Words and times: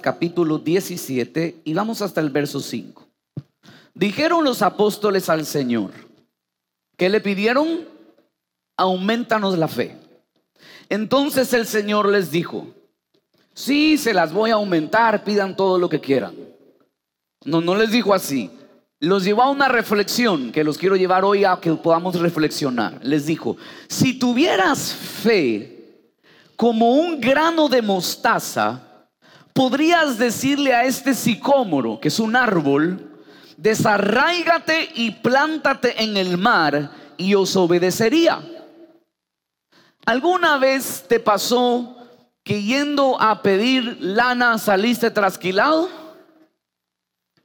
Capítulo 0.00 0.58
17 0.58 1.62
y 1.64 1.74
vamos 1.74 2.02
hasta 2.02 2.20
el 2.20 2.30
verso 2.30 2.60
5. 2.60 3.04
Dijeron 3.94 4.44
los 4.44 4.62
apóstoles 4.62 5.28
al 5.28 5.44
Señor, 5.44 5.90
que 6.96 7.08
le 7.08 7.20
pidieron? 7.20 7.88
Aumentanos 8.76 9.58
la 9.58 9.66
fe. 9.66 9.96
Entonces 10.88 11.52
el 11.52 11.66
Señor 11.66 12.08
les 12.08 12.30
dijo, 12.30 12.68
sí, 13.54 13.98
se 13.98 14.14
las 14.14 14.32
voy 14.32 14.50
a 14.50 14.54
aumentar, 14.54 15.24
pidan 15.24 15.56
todo 15.56 15.78
lo 15.78 15.88
que 15.88 16.00
quieran. 16.00 16.34
No, 17.44 17.60
no 17.60 17.74
les 17.74 17.90
dijo 17.90 18.14
así. 18.14 18.50
Los 19.00 19.24
llevó 19.24 19.42
a 19.42 19.50
una 19.50 19.66
reflexión 19.66 20.52
que 20.52 20.62
los 20.62 20.78
quiero 20.78 20.94
llevar 20.94 21.24
hoy 21.24 21.44
a 21.44 21.58
que 21.60 21.72
podamos 21.72 22.20
reflexionar. 22.20 23.00
Les 23.02 23.26
dijo, 23.26 23.56
si 23.88 24.16
tuvieras 24.16 24.92
fe 24.94 26.12
como 26.54 26.94
un 26.94 27.20
grano 27.20 27.68
de 27.68 27.82
mostaza, 27.82 28.91
podrías 29.52 30.18
decirle 30.18 30.74
a 30.74 30.84
este 30.84 31.14
sicómoro, 31.14 32.00
que 32.00 32.08
es 32.08 32.18
un 32.18 32.36
árbol, 32.36 33.20
desarráigate 33.56 34.90
y 34.94 35.10
plántate 35.12 36.02
en 36.02 36.16
el 36.16 36.38
mar 36.38 36.90
y 37.16 37.34
os 37.34 37.54
obedecería. 37.56 38.42
¿Alguna 40.04 40.58
vez 40.58 41.04
te 41.08 41.20
pasó 41.20 41.96
que 42.42 42.62
yendo 42.62 43.20
a 43.20 43.42
pedir 43.42 43.98
lana 44.00 44.58
saliste 44.58 45.10
trasquilado? 45.10 45.88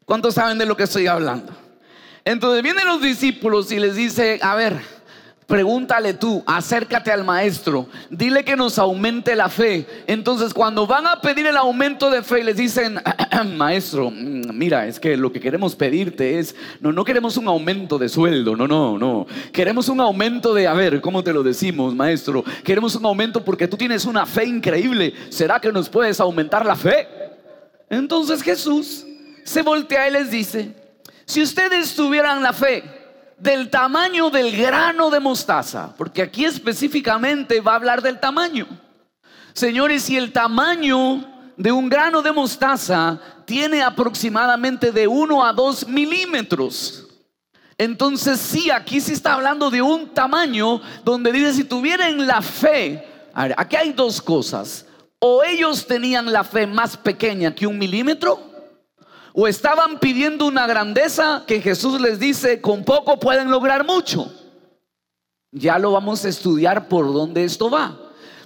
¿Cuántos 0.05 0.35
saben 0.35 0.57
de 0.57 0.65
lo 0.65 0.75
que 0.75 0.83
estoy 0.83 1.05
hablando? 1.05 1.53
Entonces 2.25 2.63
vienen 2.63 2.87
los 2.87 3.01
discípulos 3.01 3.71
y 3.71 3.79
les 3.79 3.95
dice, 3.95 4.39
a 4.41 4.55
ver, 4.55 4.81
Pregúntale 5.47 6.13
tú, 6.13 6.43
acércate 6.45 7.09
al 7.09 7.23
maestro, 7.23 7.87
dile 8.09 8.43
que 8.43 8.57
nos 8.57 8.77
aumente 8.77 9.33
la 9.33 9.47
fe. 9.47 9.87
Entonces 10.05 10.53
cuando 10.53 10.85
van 10.85 11.07
a 11.07 11.21
pedir 11.21 11.47
el 11.47 11.55
aumento 11.55 12.09
de 12.09 12.21
fe, 12.21 12.43
les 12.43 12.57
dicen, 12.57 12.99
maestro, 13.55 14.11
mm, 14.11 14.51
mira, 14.53 14.85
es 14.87 14.99
que 14.99 15.15
lo 15.15 15.31
que 15.31 15.39
queremos 15.39 15.73
pedirte 15.73 16.37
es, 16.37 16.53
no, 16.81 16.91
no 16.91 17.05
queremos 17.05 17.37
un 17.37 17.47
aumento 17.47 17.97
de 17.97 18.09
sueldo, 18.09 18.57
no, 18.57 18.67
no, 18.67 18.97
no. 18.97 19.25
Queremos 19.53 19.87
un 19.87 20.01
aumento 20.01 20.53
de, 20.53 20.67
a 20.67 20.73
ver, 20.73 20.99
¿cómo 20.99 21.23
te 21.23 21.31
lo 21.31 21.41
decimos, 21.43 21.95
maestro? 21.95 22.43
Queremos 22.65 22.95
un 22.95 23.05
aumento 23.05 23.45
porque 23.45 23.69
tú 23.69 23.77
tienes 23.77 24.03
una 24.03 24.25
fe 24.25 24.43
increíble. 24.43 25.13
¿Será 25.29 25.61
que 25.61 25.71
nos 25.71 25.87
puedes 25.87 26.19
aumentar 26.19 26.65
la 26.65 26.75
fe? 26.75 27.07
Entonces 27.89 28.43
Jesús 28.43 29.05
se 29.45 29.61
voltea 29.61 30.09
y 30.09 30.11
les 30.11 30.29
dice, 30.29 30.73
si 31.23 31.41
ustedes 31.41 31.95
tuvieran 31.95 32.43
la 32.43 32.51
fe, 32.51 32.96
del 33.37 33.69
tamaño 33.69 34.29
del 34.29 34.55
grano 34.55 35.09
de 35.09 35.19
mostaza, 35.19 35.93
porque 35.97 36.21
aquí 36.21 36.45
específicamente 36.45 37.61
va 37.61 37.73
a 37.73 37.75
hablar 37.75 38.01
del 38.01 38.19
tamaño. 38.19 38.67
Señores, 39.53 40.03
si 40.03 40.17
el 40.17 40.31
tamaño 40.31 41.23
de 41.55 41.71
un 41.71 41.89
grano 41.89 42.21
de 42.21 42.31
mostaza 42.31 43.19
tiene 43.45 43.81
aproximadamente 43.81 44.91
de 44.91 45.07
1 45.07 45.45
a 45.45 45.53
2 45.53 45.87
milímetros. 45.87 47.07
Entonces 47.77 48.39
sí, 48.39 48.69
aquí 48.71 48.99
sí 48.99 49.13
está 49.13 49.33
hablando 49.33 49.69
de 49.69 49.81
un 49.81 50.13
tamaño 50.13 50.81
donde 51.03 51.31
dice, 51.31 51.53
si 51.53 51.63
tuvieran 51.63 52.25
la 52.25 52.41
fe, 52.41 53.07
aquí 53.33 53.75
hay 53.75 53.93
dos 53.93 54.21
cosas. 54.21 54.85
O 55.19 55.43
ellos 55.43 55.85
tenían 55.85 56.31
la 56.31 56.43
fe 56.43 56.67
más 56.67 56.95
pequeña 56.97 57.53
que 57.53 57.65
un 57.65 57.77
milímetro, 57.77 58.46
o 59.39 59.47
estaban 59.47 59.99
pidiendo 59.99 60.47
una 60.47 60.65
grandeza 60.65 61.43
que 61.45 61.61
Jesús 61.61 62.01
les 62.01 62.17
dice, 62.17 62.59
con 62.59 62.83
poco 62.83 63.19
pueden 63.19 63.51
lograr 63.51 63.85
mucho. 63.85 64.33
Ya 65.51 65.77
lo 65.77 65.91
vamos 65.91 66.25
a 66.25 66.29
estudiar 66.29 66.87
por 66.87 67.13
dónde 67.13 67.43
esto 67.43 67.69
va. 67.69 67.99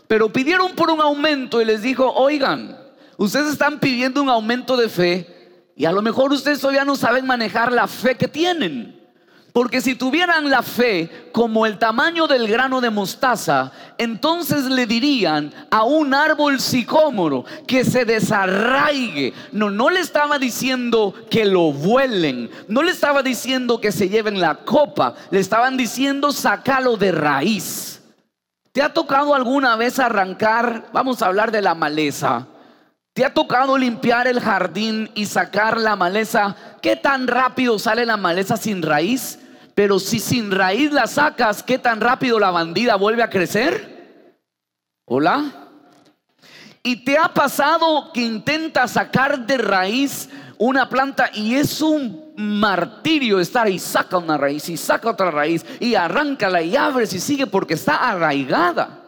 Pero 0.10 0.34
pidieron 0.34 0.74
por 0.76 0.92
un 0.92 1.00
aumento 1.00 1.62
y 1.62 1.66
les 1.66 1.82
dijo, 1.82 2.12
oigan, 2.12 2.78
ustedes 3.16 3.54
están 3.54 3.80
pidiendo 3.80 4.22
un 4.22 4.28
aumento 4.28 4.76
de 4.76 4.90
fe 4.90 5.72
y 5.78 5.86
a 5.86 5.94
lo 5.94 6.02
mejor 6.02 6.34
ustedes 6.34 6.60
todavía 6.60 6.84
no 6.84 6.98
saben 6.98 7.26
manejar 7.26 7.72
la 7.72 7.88
fe 7.88 8.16
que 8.16 8.28
tienen. 8.28 9.01
Porque 9.54 9.82
si 9.82 9.96
tuvieran 9.96 10.50
la 10.50 10.62
fe 10.62 11.30
como 11.34 11.66
el 11.66 11.78
tamaño 11.78 12.26
del 12.28 12.48
grano 12.48 12.80
de 12.80 12.90
mostaza, 12.90 13.72
entonces 13.98 14.66
le 14.66 14.86
dirían 14.86 15.54
a 15.70 15.84
un 15.84 16.14
árbol 16.14 16.62
sicómoro 16.62 17.44
que 17.68 17.84
se 17.84 18.06
desarraigue. 18.06 19.34
No, 19.52 19.70
no 19.70 19.90
le 19.90 20.00
estaba 20.00 20.40
diciendo 20.40 21.14
que 21.30 21.44
lo 21.46 21.74
vuelen, 21.74 22.50
no 22.70 22.82
le 22.82 22.92
estaba 22.92 23.24
diciendo 23.24 23.82
que 23.82 23.92
se 23.92 24.08
lleven 24.08 24.40
la 24.40 24.56
copa, 24.56 25.16
le 25.32 25.40
estaban 25.40 25.76
diciendo 25.76 26.32
sácalo 26.32 26.96
de 26.96 27.12
raíz. 27.12 28.02
¿Te 28.72 28.82
ha 28.82 28.94
tocado 28.94 29.36
alguna 29.36 29.76
vez 29.76 30.00
arrancar? 30.00 30.86
Vamos 30.94 31.22
a 31.22 31.26
hablar 31.26 31.52
de 31.52 31.62
la 31.62 31.76
maleza. 31.76 32.48
¿Te 33.14 33.26
ha 33.26 33.34
tocado 33.34 33.78
limpiar 33.78 34.28
el 34.28 34.40
jardín 34.40 35.12
y 35.14 35.26
sacar 35.26 35.78
la 35.78 35.98
maleza? 35.98 36.56
¿Qué 36.82 36.96
tan 36.96 37.28
rápido 37.28 37.78
sale 37.78 38.06
la 38.06 38.16
maleza 38.16 38.56
sin 38.56 38.82
raíz? 38.82 39.40
Pero 39.76 40.00
si 40.00 40.20
sin 40.20 40.52
raíz 40.52 40.92
la 40.92 41.08
sacas, 41.08 41.64
¿qué 41.64 41.78
tan 41.78 42.02
rápido 42.02 42.40
la 42.40 42.52
bandida 42.52 42.96
vuelve 42.96 43.24
a 43.24 43.30
crecer? 43.30 44.38
Hola. 45.06 45.70
¿Y 46.84 47.04
te 47.06 47.18
ha 47.18 47.34
pasado 47.34 48.12
que 48.12 48.22
intenta 48.22 48.88
sacar 48.88 49.46
de 49.46 49.58
raíz 49.58 50.30
una 50.58 50.90
planta 50.90 51.30
y 51.34 51.56
es 51.56 51.82
un 51.82 52.34
martirio 52.38 53.40
estar 53.40 53.70
y 53.70 53.78
saca 53.78 54.18
una 54.18 54.38
raíz 54.38 54.68
y 54.70 54.78
saca 54.78 55.12
otra 55.12 55.30
raíz 55.32 55.66
y 55.80 55.96
arráncala 55.96 56.62
y 56.62 56.76
abres 56.76 57.14
y 57.14 57.20
sigue 57.20 57.46
porque 57.46 57.76
está 57.76 58.10
arraigada? 58.10 59.00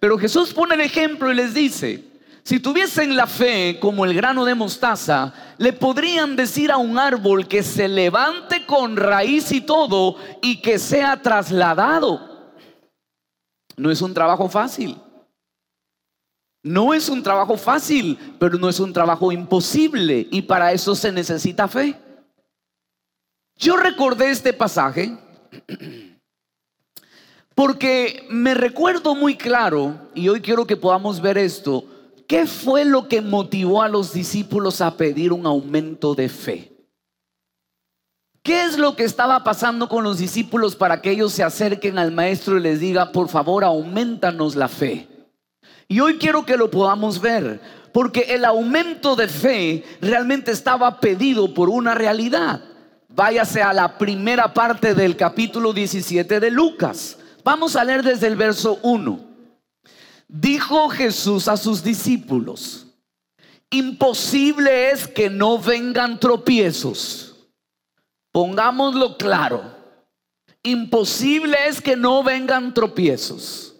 Pero 0.00 0.18
Jesús 0.18 0.52
pone 0.52 0.74
el 0.74 0.80
ejemplo 0.80 1.30
y 1.30 1.34
les 1.34 1.54
dice, 1.54 2.07
si 2.48 2.60
tuviesen 2.60 3.14
la 3.14 3.26
fe 3.26 3.78
como 3.78 4.06
el 4.06 4.14
grano 4.14 4.42
de 4.46 4.54
mostaza, 4.54 5.34
le 5.58 5.74
podrían 5.74 6.34
decir 6.34 6.70
a 6.70 6.78
un 6.78 6.98
árbol 6.98 7.46
que 7.46 7.62
se 7.62 7.88
levante 7.88 8.64
con 8.64 8.96
raíz 8.96 9.52
y 9.52 9.60
todo 9.60 10.16
y 10.40 10.62
que 10.62 10.78
sea 10.78 11.20
trasladado. 11.20 12.54
No 13.76 13.90
es 13.90 14.00
un 14.00 14.14
trabajo 14.14 14.48
fácil. 14.48 14.96
No 16.62 16.94
es 16.94 17.10
un 17.10 17.22
trabajo 17.22 17.58
fácil, 17.58 18.18
pero 18.38 18.56
no 18.56 18.70
es 18.70 18.80
un 18.80 18.94
trabajo 18.94 19.30
imposible 19.30 20.26
y 20.30 20.40
para 20.40 20.72
eso 20.72 20.94
se 20.94 21.12
necesita 21.12 21.68
fe. 21.68 22.00
Yo 23.56 23.76
recordé 23.76 24.30
este 24.30 24.54
pasaje 24.54 25.18
porque 27.54 28.26
me 28.30 28.54
recuerdo 28.54 29.14
muy 29.14 29.36
claro, 29.36 30.08
y 30.14 30.30
hoy 30.30 30.40
quiero 30.40 30.66
que 30.66 30.78
podamos 30.78 31.20
ver 31.20 31.36
esto, 31.36 31.84
¿Qué 32.28 32.46
fue 32.46 32.84
lo 32.84 33.08
que 33.08 33.22
motivó 33.22 33.80
a 33.82 33.88
los 33.88 34.12
discípulos 34.12 34.82
a 34.82 34.98
pedir 34.98 35.32
un 35.32 35.46
aumento 35.46 36.14
de 36.14 36.28
fe? 36.28 36.70
¿Qué 38.42 38.64
es 38.64 38.76
lo 38.76 38.94
que 38.96 39.04
estaba 39.04 39.42
pasando 39.42 39.88
con 39.88 40.04
los 40.04 40.18
discípulos 40.18 40.76
para 40.76 41.00
que 41.00 41.10
ellos 41.10 41.32
se 41.32 41.42
acerquen 41.42 41.98
al 41.98 42.12
maestro 42.12 42.58
y 42.58 42.60
les 42.60 42.80
diga, 42.80 43.12
por 43.12 43.30
favor, 43.30 43.64
aumentanos 43.64 44.56
la 44.56 44.68
fe? 44.68 45.08
Y 45.88 46.00
hoy 46.00 46.18
quiero 46.18 46.44
que 46.44 46.58
lo 46.58 46.70
podamos 46.70 47.18
ver, 47.18 47.62
porque 47.94 48.20
el 48.28 48.44
aumento 48.44 49.16
de 49.16 49.26
fe 49.26 49.84
realmente 50.02 50.50
estaba 50.50 51.00
pedido 51.00 51.54
por 51.54 51.70
una 51.70 51.94
realidad. 51.94 52.60
Váyase 53.08 53.62
a 53.62 53.72
la 53.72 53.96
primera 53.96 54.52
parte 54.52 54.94
del 54.94 55.16
capítulo 55.16 55.72
17 55.72 56.40
de 56.40 56.50
Lucas. 56.50 57.16
Vamos 57.42 57.74
a 57.74 57.84
leer 57.84 58.02
desde 58.02 58.26
el 58.26 58.36
verso 58.36 58.78
1. 58.82 59.27
Dijo 60.28 60.90
Jesús 60.90 61.48
a 61.48 61.56
sus 61.56 61.82
discípulos, 61.82 62.86
imposible 63.70 64.90
es 64.90 65.08
que 65.08 65.30
no 65.30 65.58
vengan 65.58 66.20
tropiezos. 66.20 67.48
Pongámoslo 68.30 69.16
claro, 69.16 69.62
imposible 70.62 71.56
es 71.66 71.80
que 71.80 71.96
no 71.96 72.22
vengan 72.22 72.74
tropiezos. 72.74 73.74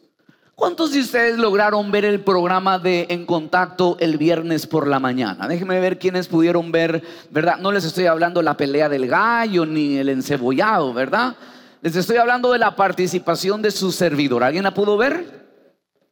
¿Cuántos 0.55 0.91
de 0.91 1.01
ustedes 1.01 1.39
lograron 1.39 1.93
ver 1.93 2.05
el 2.05 2.25
programa 2.25 2.79
de 2.81 3.07
En 3.11 3.27
Contacto 3.27 3.97
el 4.01 4.17
viernes 4.17 4.67
por 4.67 4.89
la 4.89 4.99
mañana? 4.99 5.47
Déjenme 5.47 5.79
ver 5.79 5.99
quiénes 5.99 6.27
pudieron 6.27 6.73
ver, 6.73 7.05
¿verdad? 7.31 7.59
No 7.59 7.71
les 7.71 7.85
estoy 7.85 8.07
hablando 8.07 8.43
la 8.43 8.57
pelea 8.57 8.89
del 8.89 9.07
gallo 9.07 9.67
ni 9.67 9.99
el 9.99 10.09
encebollado, 10.09 10.93
¿verdad? 10.95 11.37
Les 11.83 11.95
estoy 11.95 12.17
hablando 12.17 12.51
de 12.51 12.59
la 12.59 12.75
participación 12.75 13.63
de 13.63 13.71
su 13.71 13.93
servidor. 13.93 14.43
¿Alguien 14.43 14.65
la 14.65 14.75
pudo 14.75 14.97
ver? 14.97 15.48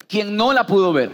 Quien 0.09 0.37
no 0.37 0.53
la 0.53 0.67
pudo 0.67 0.93
ver, 0.93 1.11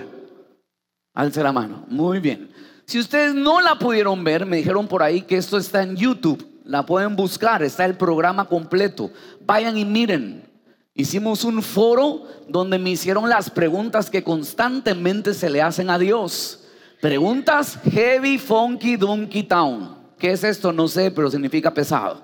alce 1.15 1.43
la 1.43 1.53
mano. 1.53 1.85
Muy 1.89 2.21
bien. 2.21 2.51
Si 2.85 2.99
ustedes 2.99 3.35
no 3.35 3.61
la 3.61 3.77
pudieron 3.77 4.23
ver, 4.23 4.45
me 4.45 4.59
dijeron 4.59 4.87
por 4.87 5.03
ahí 5.03 5.23
que 5.23 5.37
esto 5.37 5.57
está 5.57 5.83
en 5.83 5.97
YouTube. 5.97 6.47
La 6.65 6.85
pueden 6.85 7.17
buscar, 7.17 7.63
está 7.63 7.85
el 7.85 7.97
programa 7.97 8.45
completo. 8.45 9.11
Vayan 9.41 9.77
y 9.77 9.85
miren. 9.85 10.49
Hicimos 10.95 11.45
un 11.45 11.63
foro 11.63 12.27
donde 12.49 12.79
me 12.79 12.91
hicieron 12.91 13.29
las 13.29 13.49
preguntas 13.49 14.11
que 14.11 14.23
constantemente 14.23 15.33
se 15.33 15.49
le 15.49 15.63
hacen 15.63 15.89
a 15.89 15.99
Dios. 15.99 16.65
Preguntas 17.01 17.79
heavy, 17.91 18.39
funky, 18.39 18.97
donkey 18.97 19.43
town. 19.45 19.97
¿Qué 20.19 20.33
es 20.33 20.45
esto? 20.45 20.71
No 20.73 20.87
sé, 20.87 21.11
pero 21.11 21.31
significa 21.31 21.73
pesado. 21.73 22.21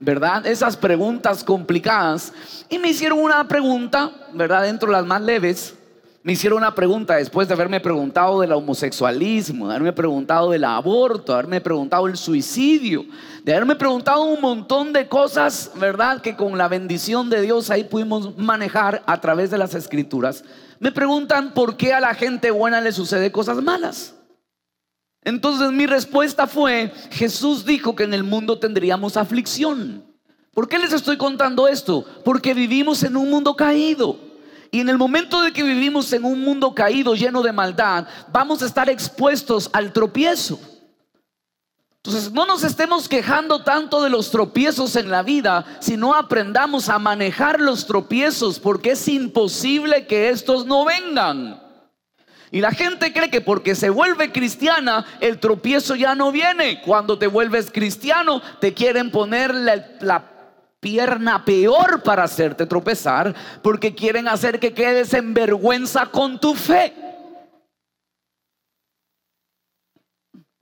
¿Verdad? 0.00 0.46
Esas 0.46 0.76
preguntas 0.76 1.44
complicadas. 1.44 2.32
Y 2.70 2.78
me 2.78 2.88
hicieron 2.88 3.18
una 3.18 3.46
pregunta, 3.46 4.10
¿verdad? 4.32 4.62
Dentro 4.62 4.88
de 4.88 4.92
las 4.92 5.06
más 5.06 5.20
leves 5.20 5.77
me 6.28 6.34
hicieron 6.34 6.58
una 6.58 6.74
pregunta 6.74 7.16
después 7.16 7.48
de 7.48 7.54
haberme 7.54 7.80
preguntado 7.80 8.42
del 8.42 8.52
homosexualismo, 8.52 9.66
de 9.66 9.76
haberme 9.76 9.94
preguntado 9.94 10.50
del 10.50 10.64
aborto, 10.64 11.32
de 11.32 11.38
haberme 11.38 11.62
preguntado 11.62 12.06
el 12.06 12.18
suicidio, 12.18 13.06
de 13.44 13.54
haberme 13.54 13.76
preguntado 13.76 14.24
un 14.24 14.38
montón 14.38 14.92
de 14.92 15.08
cosas, 15.08 15.70
¿verdad? 15.76 16.20
Que 16.20 16.36
con 16.36 16.58
la 16.58 16.68
bendición 16.68 17.30
de 17.30 17.40
Dios 17.40 17.70
ahí 17.70 17.84
pudimos 17.84 18.36
manejar 18.36 19.02
a 19.06 19.18
través 19.22 19.50
de 19.50 19.56
las 19.56 19.74
escrituras. 19.74 20.44
Me 20.80 20.92
preguntan 20.92 21.54
por 21.54 21.78
qué 21.78 21.94
a 21.94 22.00
la 22.00 22.12
gente 22.12 22.50
buena 22.50 22.82
le 22.82 22.92
sucede 22.92 23.32
cosas 23.32 23.62
malas. 23.62 24.14
Entonces 25.24 25.72
mi 25.72 25.86
respuesta 25.86 26.46
fue, 26.46 26.92
Jesús 27.10 27.64
dijo 27.64 27.96
que 27.96 28.04
en 28.04 28.12
el 28.12 28.22
mundo 28.22 28.58
tendríamos 28.58 29.16
aflicción. 29.16 30.04
¿Por 30.52 30.68
qué 30.68 30.78
les 30.78 30.92
estoy 30.92 31.16
contando 31.16 31.66
esto? 31.68 32.04
Porque 32.22 32.52
vivimos 32.52 33.02
en 33.02 33.16
un 33.16 33.30
mundo 33.30 33.56
caído. 33.56 34.27
Y 34.70 34.80
en 34.80 34.88
el 34.88 34.98
momento 34.98 35.40
de 35.42 35.52
que 35.52 35.62
vivimos 35.62 36.12
en 36.12 36.24
un 36.24 36.40
mundo 36.40 36.74
caído, 36.74 37.14
lleno 37.14 37.42
de 37.42 37.52
maldad, 37.52 38.06
vamos 38.30 38.62
a 38.62 38.66
estar 38.66 38.88
expuestos 38.90 39.70
al 39.72 39.92
tropiezo. 39.92 40.60
Entonces, 42.04 42.32
no 42.32 42.46
nos 42.46 42.64
estemos 42.64 43.08
quejando 43.08 43.64
tanto 43.64 44.02
de 44.02 44.10
los 44.10 44.30
tropiezos 44.30 44.96
en 44.96 45.10
la 45.10 45.22
vida, 45.22 45.64
sino 45.80 46.14
aprendamos 46.14 46.88
a 46.88 46.98
manejar 46.98 47.60
los 47.60 47.86
tropiezos, 47.86 48.58
porque 48.58 48.92
es 48.92 49.08
imposible 49.08 50.06
que 50.06 50.30
estos 50.30 50.64
no 50.64 50.84
vengan. 50.84 51.62
Y 52.50 52.60
la 52.60 52.70
gente 52.70 53.12
cree 53.12 53.30
que 53.30 53.40
porque 53.40 53.74
se 53.74 53.90
vuelve 53.90 54.32
cristiana, 54.32 55.04
el 55.20 55.38
tropiezo 55.38 55.96
ya 55.96 56.14
no 56.14 56.32
viene. 56.32 56.80
Cuando 56.82 57.18
te 57.18 57.26
vuelves 57.26 57.70
cristiano, 57.70 58.40
te 58.60 58.72
quieren 58.72 59.10
poner 59.10 59.54
la, 59.54 59.84
la 60.00 60.37
pierna 60.80 61.44
peor 61.44 62.02
para 62.02 62.24
hacerte 62.24 62.66
tropezar, 62.66 63.34
porque 63.62 63.94
quieren 63.94 64.28
hacer 64.28 64.60
que 64.60 64.74
quedes 64.74 65.12
en 65.14 65.34
vergüenza 65.34 66.06
con 66.06 66.38
tu 66.38 66.54
fe. 66.54 66.94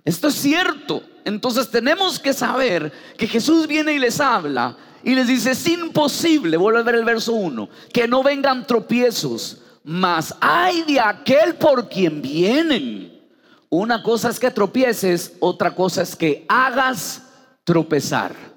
Esto 0.05 0.29
es 0.29 0.35
cierto. 0.35 1.03
Entonces 1.25 1.69
tenemos 1.69 2.21
que 2.21 2.33
saber 2.33 2.93
que 3.19 3.27
Jesús 3.27 3.67
viene 3.67 3.93
y 3.93 3.99
les 3.99 4.21
habla 4.21 4.77
y 5.03 5.15
les 5.15 5.27
dice, 5.27 5.51
es 5.51 5.67
imposible, 5.67 6.57
vuelve 6.57 6.81
a 6.81 6.85
ver 6.85 6.95
el 6.95 7.05
verso 7.05 7.33
1, 7.33 7.69
que 7.93 8.07
no 8.07 8.23
vengan 8.23 8.67
tropiezos, 8.67 9.63
mas 9.83 10.35
hay 10.41 10.83
de 10.83 11.01
aquel 11.01 11.57
por 11.57 11.89
quien 11.89 12.23
vienen. 12.23 13.21
Una 13.69 14.03
cosa 14.03 14.31
es 14.31 14.39
que 14.39 14.51
tropieces, 14.53 15.35
otra 15.41 15.75
cosa 15.75 16.03
es 16.03 16.15
que 16.15 16.47
hagas 16.49 17.23
tropezar. 17.65 18.56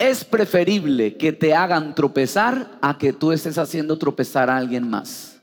Es 0.00 0.24
preferible 0.24 1.18
que 1.18 1.30
te 1.30 1.52
hagan 1.54 1.94
tropezar 1.94 2.78
a 2.80 2.96
que 2.96 3.12
tú 3.12 3.32
estés 3.32 3.58
haciendo 3.58 3.98
tropezar 3.98 4.48
a 4.48 4.56
alguien 4.56 4.88
más. 4.88 5.42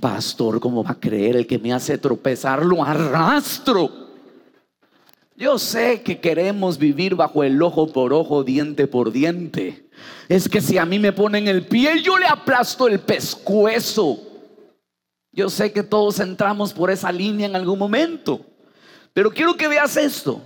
Pastor, 0.00 0.58
¿cómo 0.60 0.82
va 0.82 0.92
a 0.92 0.98
creer 0.98 1.36
el 1.36 1.46
que 1.46 1.58
me 1.58 1.70
hace 1.70 1.98
tropezar? 1.98 2.64
Lo 2.64 2.82
arrastro. 2.82 3.90
Yo 5.36 5.58
sé 5.58 6.00
que 6.00 6.20
queremos 6.20 6.78
vivir 6.78 7.16
bajo 7.16 7.44
el 7.44 7.60
ojo 7.60 7.86
por 7.92 8.14
ojo, 8.14 8.44
diente 8.44 8.86
por 8.86 9.12
diente. 9.12 9.90
Es 10.26 10.48
que 10.48 10.62
si 10.62 10.78
a 10.78 10.86
mí 10.86 10.98
me 10.98 11.12
ponen 11.12 11.46
el 11.46 11.66
pie, 11.66 12.00
yo 12.00 12.16
le 12.16 12.26
aplasto 12.26 12.88
el 12.88 12.98
pescuezo. 13.00 14.20
Yo 15.32 15.50
sé 15.50 15.70
que 15.70 15.82
todos 15.82 16.18
entramos 16.18 16.72
por 16.72 16.90
esa 16.90 17.12
línea 17.12 17.46
en 17.46 17.56
algún 17.56 17.78
momento. 17.78 18.40
Pero 19.12 19.30
quiero 19.30 19.54
que 19.54 19.68
veas 19.68 19.98
esto. 19.98 20.40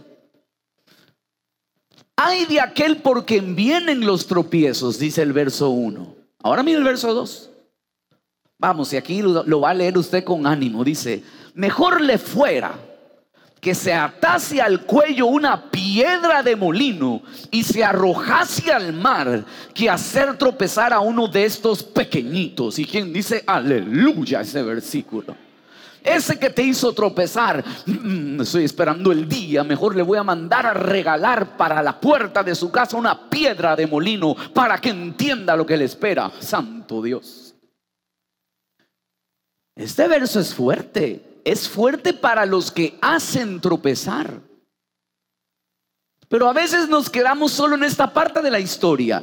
Hay 2.21 2.47
de 2.47 2.61
aquel 2.61 2.97
por 2.97 3.25
quien 3.25 3.55
vienen 3.55 4.05
los 4.05 4.27
tropiezos, 4.27 4.99
dice 4.99 5.23
el 5.23 5.33
verso 5.33 5.71
1. 5.71 6.17
Ahora 6.43 6.65
mire 6.65 6.79
el 6.79 6.83
verso 6.83 7.15
2. 7.15 7.51
Vamos, 8.59 8.93
y 8.93 8.97
aquí 8.97 9.23
lo, 9.23 9.61
va 9.61 9.71
a 9.71 9.75
leer 9.75 9.97
usted 9.97 10.25
con 10.25 10.45
ánimo. 10.45 10.83
Dice, 10.83 11.23
mejor 11.55 12.01
le 12.01 12.19
fuera 12.19 12.77
que 13.61 13.73
se 13.73 13.93
atase 13.95 14.61
al 14.61 14.85
cuello 14.85 15.27
una 15.27 15.71
piedra 15.71 16.43
de 16.43 16.57
molino 16.57 17.23
y 17.53 17.63
se 17.63 17.85
arrojase 17.85 18.73
al 18.73 18.93
mar 18.93 19.45
que 19.73 19.89
hacer 19.89 20.37
tropezar 20.37 20.93
a 20.93 20.99
uno 20.99 21.29
de 21.29 21.45
estos 21.45 21.85
pequeñitos. 21.85 22.81
Y 22.81 22.85
quien 22.85 23.13
dice 23.13 23.45
aleluya 23.47 24.41
ese 24.41 24.65
versículo. 24.65 25.37
Ese 26.03 26.39
que 26.39 26.51
te 26.51 26.63
hizo 26.63 26.93
tropezar, 26.93 27.65
mm, 27.87 28.41
estoy 28.41 28.65
esperando 28.65 29.13
el 29.13 29.29
día, 29.29 29.65
mejor 29.65 29.97
le 29.97 30.03
voy 30.03 30.19
a 30.19 30.23
mandar 30.23 30.67
a 30.67 30.75
regalar 30.75 31.57
para 31.57 31.83
la 31.83 32.01
puerta 32.01 32.43
de 32.43 32.55
su 32.55 32.71
casa 32.71 32.97
una 32.97 33.29
piedra 33.29 33.75
de 33.77 33.87
molino 33.87 34.35
para 34.55 34.79
que 34.79 34.91
entienda 34.91 35.57
lo 35.57 35.67
que 35.67 35.77
le 35.77 35.85
espera. 35.85 36.31
Santo 36.41 37.03
Dios. 37.03 37.55
Este 39.75 40.09
verso 40.09 40.41
es 40.41 40.55
fuerte, 40.55 41.41
es 41.45 41.69
fuerte 41.69 42.13
para 42.13 42.45
los 42.47 42.73
que 42.73 42.99
hacen 43.01 43.61
tropezar. 43.61 44.41
Pero 46.29 46.49
a 46.49 46.53
veces 46.53 46.89
nos 46.89 47.09
quedamos 47.09 47.53
solo 47.53 47.77
en 47.77 47.85
esta 47.85 48.13
parte 48.13 48.43
de 48.43 48.51
la 48.51 48.61
historia. 48.61 49.23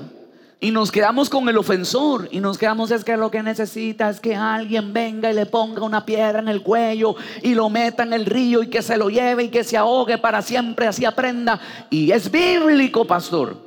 Y 0.59 0.71
nos 0.71 0.91
quedamos 0.91 1.29
con 1.29 1.47
el 1.49 1.57
ofensor 1.57 2.29
y 2.31 2.39
nos 2.39 2.57
quedamos 2.57 2.89
es 2.91 3.03
que 3.03 3.17
lo 3.17 3.29
que 3.29 3.43
necesita 3.43 4.09
es 4.09 4.19
que 4.19 4.35
alguien 4.35 4.93
venga 4.93 5.29
y 5.29 5.35
le 5.35 5.45
ponga 5.45 5.83
una 5.83 6.05
piedra 6.05 6.39
en 6.39 6.47
el 6.47 6.63
cuello 6.63 7.15
y 7.43 7.53
lo 7.53 7.69
meta 7.69 8.03
en 8.03 8.13
el 8.13 8.25
río 8.25 8.63
y 8.63 8.69
que 8.69 8.81
se 8.81 8.97
lo 8.97 9.09
lleve 9.09 9.43
y 9.43 9.49
que 9.49 9.65
se 9.65 9.75
ahogue 9.75 10.17
para 10.17 10.41
siempre, 10.41 10.87
así 10.87 11.03
aprenda. 11.03 11.59
Y 11.89 12.11
es 12.11 12.31
bíblico, 12.31 13.05
pastor. 13.05 13.57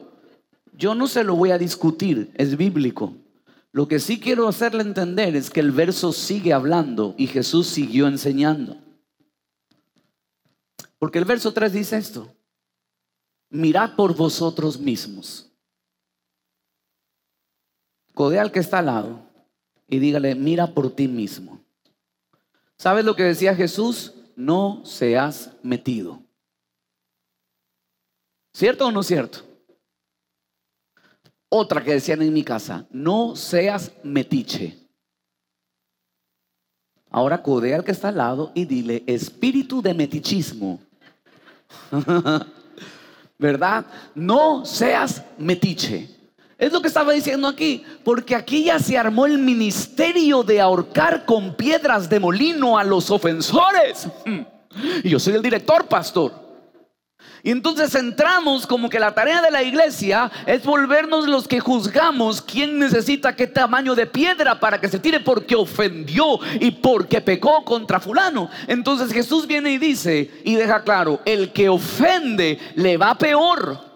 Yo 0.73 0.95
no 0.95 1.07
se 1.09 1.25
lo 1.25 1.37
voy 1.37 1.51
a 1.51 1.59
discutir, 1.59 2.31
es 2.35 2.57
bíblico. 2.57 3.13
Lo 3.71 3.87
que 3.87 4.01
sí 4.01 4.19
quiero 4.19 4.49
hacerle 4.49 4.83
entender 4.83 5.37
es 5.37 5.51
que 5.51 5.61
el 5.61 5.73
verso 5.73 6.13
sigue 6.13 6.55
hablando 6.55 7.15
y 7.19 7.27
Jesús 7.27 7.67
siguió 7.67 8.07
enseñando. 8.07 8.79
Porque 10.99 11.19
el 11.19 11.27
verso 11.27 11.53
3 11.53 11.73
dice 11.73 11.99
esto. 11.99 12.33
Mirad 13.51 13.95
por 13.95 14.17
vosotros 14.17 14.81
mismos 14.81 15.48
Codea 18.19 18.43
al 18.43 18.51
que 18.51 18.59
está 18.59 18.81
al 18.81 18.87
lado 18.87 19.21
y 19.87 20.01
dígale, 20.01 20.35
mira 20.35 20.67
por 20.67 20.91
ti 20.91 21.07
mismo. 21.07 21.61
¿Sabes 22.77 23.05
lo 23.05 23.15
que 23.15 23.23
decía 23.23 23.55
Jesús? 23.55 24.13
No 24.35 24.85
seas 24.85 25.53
metido. 25.63 26.21
¿Cierto 28.53 28.89
o 28.89 28.91
no 28.91 29.05
cierto? 29.05 29.47
Otra 31.49 31.85
que 31.85 31.93
decían 31.93 32.21
en 32.23 32.33
mi 32.33 32.43
casa, 32.43 32.89
no 32.91 33.37
seas 33.37 33.93
metiche. 34.03 34.77
Ahora 37.11 37.41
codea 37.41 37.77
al 37.77 37.85
que 37.85 37.93
está 37.93 38.09
al 38.09 38.17
lado 38.17 38.51
y 38.53 38.65
dile, 38.65 39.05
espíritu 39.07 39.81
de 39.81 39.95
metichismo. 39.95 40.81
¿Verdad? 43.39 43.87
No 44.17 44.65
seas 44.65 45.23
metiche. 45.39 46.18
Es 46.59 46.73
lo 46.73 46.83
que 46.83 46.89
estaba 46.89 47.13
diciendo 47.13 47.47
aquí, 47.47 47.85
porque 48.03 48.35
aquí 48.35 48.65
ya 48.65 48.81
se 48.81 48.99
armó 48.99 49.27
el 49.27 49.39
ministerio 49.39 50.43
de 50.43 50.61
ahorcar 50.61 51.25
con 51.25 51.55
piedras 51.55 52.11
de 52.11 52.19
molino 52.19 52.77
a 52.77 52.85
los 52.85 53.11
ofensores. 53.11 54.09
Y 55.03 55.09
yo 55.09 55.19
soy 55.19 55.35
el 55.35 55.43
director, 55.43 55.87
pastor. 55.87 56.33
Y 57.43 57.51
entonces 57.51 57.95
entramos 57.95 58.67
como 58.67 58.89
que 58.89 59.01
la 59.01 59.15
tarea 59.15 59.41
de 59.41 59.51
la 59.51 59.63
iglesia 59.63 60.31
es 60.47 60.65
volvernos 60.65 61.27
los 61.27 61.49
que 61.49 61.59
juzgamos 61.59 62.43
quién 62.43 62.79
necesita 62.79 63.35
qué 63.35 63.47
tamaño 63.47 63.95
de 63.95 64.07
piedra 64.07 64.61
para 64.61 64.81
que 64.81 64.89
se 64.89 64.99
tire 64.99 65.21
porque 65.21 65.57
ofendió 65.57 66.39
y 66.61 66.71
porque 66.71 67.21
pecó 67.21 67.65
contra 67.65 67.99
fulano. 67.99 68.51
Entonces 68.69 69.13
Jesús 69.13 69.47
viene 69.47 69.73
y 69.73 69.79
dice 69.79 70.31
y 70.45 70.55
deja 70.55 70.85
claro, 70.85 71.21
el 71.25 71.51
que 71.51 71.69
ofende 71.69 72.59
le 72.77 72.97
va 72.97 73.17
peor 73.17 73.88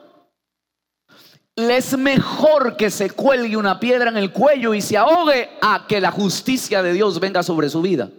es 1.56 1.96
mejor 1.98 2.76
que 2.76 2.90
se 2.90 3.10
cuelgue 3.10 3.56
una 3.56 3.78
piedra 3.78 4.10
en 4.10 4.16
el 4.16 4.32
cuello 4.32 4.74
y 4.74 4.80
se 4.80 4.96
ahogue 4.96 5.50
a 5.60 5.86
que 5.86 6.00
la 6.00 6.10
justicia 6.10 6.82
de 6.82 6.92
Dios 6.92 7.20
venga 7.20 7.42
sobre 7.42 7.68
su 7.68 7.82
vida. 7.82 8.10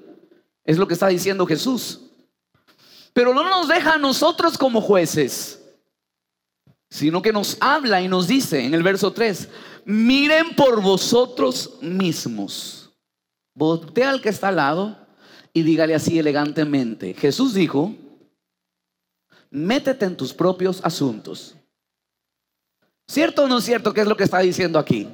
Es 0.64 0.78
lo 0.78 0.88
que 0.88 0.94
está 0.94 1.08
diciendo 1.08 1.46
Jesús. 1.46 2.02
Pero 3.14 3.34
no 3.34 3.44
nos 3.44 3.68
deja 3.68 3.94
a 3.94 3.98
nosotros 3.98 4.58
como 4.58 4.82
jueces, 4.82 5.62
sino 6.90 7.22
que 7.22 7.34
nos 7.34 7.58
habla 7.60 8.02
y 8.02 8.08
nos 8.08 8.28
dice 8.28 8.64
en 8.64 8.74
el 8.74 8.84
verso 8.84 9.14
3, 9.14 9.50
miren 9.86 10.56
por 10.56 10.82
vosotros 10.82 11.78
mismos. 11.82 12.92
Voltea 13.56 14.12
al 14.12 14.22
que 14.22 14.30
está 14.30 14.50
al 14.50 14.56
lado 14.56 14.98
y 15.54 15.64
dígale 15.64 15.96
así 15.96 16.18
elegantemente. 16.18 17.14
Jesús 17.14 17.54
dijo, 17.54 17.96
métete 19.52 20.06
en 20.06 20.18
tus 20.18 20.34
propios 20.34 20.82
asuntos 20.84 21.56
¿Cierto 23.08 23.44
o 23.44 23.48
no 23.48 23.58
es 23.58 23.66
cierto? 23.66 23.94
¿Qué 23.94 24.02
es 24.02 24.08
lo 24.08 24.18
que 24.18 24.24
está 24.24 24.40
diciendo 24.40 24.80
aquí? 24.80 25.08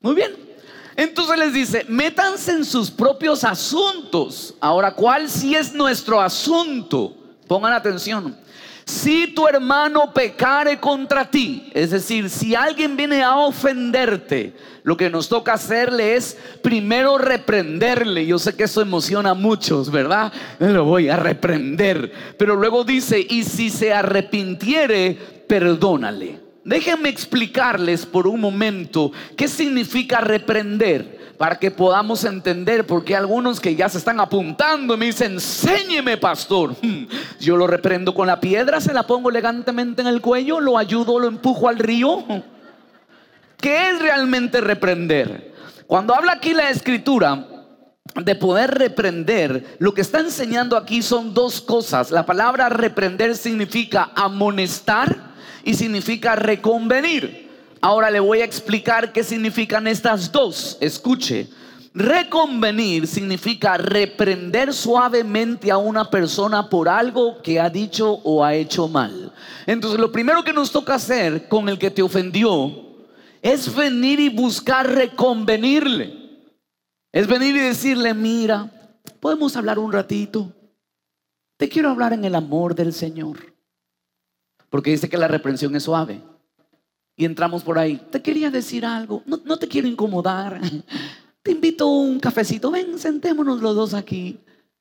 Muy 0.00 0.14
bien. 0.14 0.32
Entonces 0.96 1.38
les 1.38 1.52
dice, 1.52 1.86
métanse 1.88 2.52
en 2.52 2.64
sus 2.64 2.90
propios 2.90 3.44
asuntos. 3.44 4.54
Ahora, 4.60 4.92
¿cuál 4.94 5.28
si 5.28 5.54
es 5.54 5.72
nuestro 5.72 6.20
asunto? 6.20 7.16
Pongan 7.46 7.72
atención. 7.72 8.36
Si 8.84 9.28
tu 9.28 9.46
hermano 9.46 10.12
pecare 10.12 10.78
contra 10.80 11.30
ti, 11.30 11.70
es 11.72 11.90
decir, 11.90 12.28
si 12.28 12.54
alguien 12.54 12.96
viene 12.96 13.22
a 13.22 13.36
ofenderte, 13.36 14.54
lo 14.82 14.96
que 14.96 15.08
nos 15.08 15.28
toca 15.28 15.52
hacerle 15.54 16.16
es 16.16 16.36
primero 16.62 17.16
reprenderle. 17.16 18.26
Yo 18.26 18.38
sé 18.38 18.56
que 18.56 18.64
eso 18.64 18.82
emociona 18.82 19.30
a 19.30 19.34
muchos, 19.34 19.90
¿verdad? 19.90 20.32
Lo 20.58 20.84
voy 20.84 21.08
a 21.08 21.16
reprender. 21.16 22.12
Pero 22.36 22.56
luego 22.56 22.82
dice, 22.82 23.24
y 23.26 23.44
si 23.44 23.70
se 23.70 23.92
arrepintiere, 23.92 25.14
perdónale. 25.46 26.40
Déjenme 26.64 27.08
explicarles 27.08 28.06
por 28.06 28.26
un 28.26 28.40
momento 28.40 29.10
qué 29.36 29.48
significa 29.48 30.20
reprender 30.20 31.34
para 31.36 31.58
que 31.58 31.72
podamos 31.72 32.24
entender, 32.24 32.86
porque 32.86 33.16
algunos 33.16 33.58
que 33.58 33.74
ya 33.74 33.88
se 33.88 33.98
están 33.98 34.20
apuntando 34.20 34.96
me 34.96 35.06
dicen, 35.06 35.32
enséñeme, 35.32 36.16
pastor. 36.16 36.76
Yo 37.40 37.56
lo 37.56 37.66
reprendo 37.66 38.14
con 38.14 38.28
la 38.28 38.38
piedra, 38.38 38.80
se 38.80 38.92
la 38.92 39.04
pongo 39.08 39.28
elegantemente 39.30 40.02
en 40.02 40.06
el 40.06 40.20
cuello, 40.20 40.60
lo 40.60 40.78
ayudo, 40.78 41.18
lo 41.18 41.26
empujo 41.26 41.68
al 41.68 41.78
río. 41.78 42.24
¿Qué 43.56 43.90
es 43.90 44.00
realmente 44.00 44.60
reprender? 44.60 45.52
Cuando 45.88 46.14
habla 46.14 46.34
aquí 46.34 46.54
la 46.54 46.70
escritura 46.70 47.44
de 48.14 48.34
poder 48.36 48.70
reprender, 48.72 49.76
lo 49.80 49.94
que 49.94 50.00
está 50.00 50.20
enseñando 50.20 50.76
aquí 50.76 51.02
son 51.02 51.34
dos 51.34 51.60
cosas. 51.60 52.12
La 52.12 52.24
palabra 52.24 52.68
reprender 52.68 53.36
significa 53.36 54.12
amonestar 54.14 55.31
y 55.64 55.74
significa 55.74 56.36
reconvenir. 56.36 57.50
Ahora 57.80 58.10
le 58.10 58.20
voy 58.20 58.40
a 58.40 58.44
explicar 58.44 59.12
qué 59.12 59.24
significan 59.24 59.86
estas 59.86 60.30
dos. 60.30 60.78
Escuche. 60.80 61.48
Reconvenir 61.94 63.06
significa 63.06 63.76
reprender 63.76 64.72
suavemente 64.72 65.70
a 65.70 65.76
una 65.76 66.08
persona 66.08 66.70
por 66.70 66.88
algo 66.88 67.42
que 67.42 67.60
ha 67.60 67.68
dicho 67.68 68.12
o 68.24 68.42
ha 68.42 68.54
hecho 68.54 68.88
mal. 68.88 69.32
Entonces 69.66 70.00
lo 70.00 70.10
primero 70.10 70.42
que 70.42 70.54
nos 70.54 70.72
toca 70.72 70.94
hacer 70.94 71.48
con 71.48 71.68
el 71.68 71.78
que 71.78 71.90
te 71.90 72.00
ofendió 72.00 72.70
es 73.42 73.74
venir 73.74 74.20
y 74.20 74.30
buscar 74.30 74.88
reconvenirle. 74.88 76.22
Es 77.12 77.26
venir 77.26 77.56
y 77.56 77.60
decirle, 77.60 78.14
mira, 78.14 78.70
podemos 79.20 79.54
hablar 79.56 79.78
un 79.78 79.92
ratito. 79.92 80.50
Te 81.58 81.68
quiero 81.68 81.90
hablar 81.90 82.14
en 82.14 82.24
el 82.24 82.34
amor 82.34 82.74
del 82.74 82.94
Señor. 82.94 83.51
Porque 84.72 84.90
dice 84.90 85.10
que 85.10 85.18
la 85.18 85.28
reprensión 85.28 85.76
es 85.76 85.82
suave 85.82 86.22
y 87.14 87.26
entramos 87.26 87.62
por 87.62 87.78
ahí. 87.78 87.98
Te 88.10 88.22
quería 88.22 88.50
decir 88.50 88.86
algo, 88.86 89.22
no, 89.26 89.58
te 89.58 89.68
quiero 89.68 89.86
incomodar. 89.86 90.60
Te 91.42 91.50
invito 91.50 91.84
a 91.84 91.88
un 91.88 92.20
cafecito, 92.20 92.70
ven, 92.70 92.98
sentémonos 92.98 93.60
los 93.60 93.74
dos 93.74 93.94
aquí. 93.94 94.38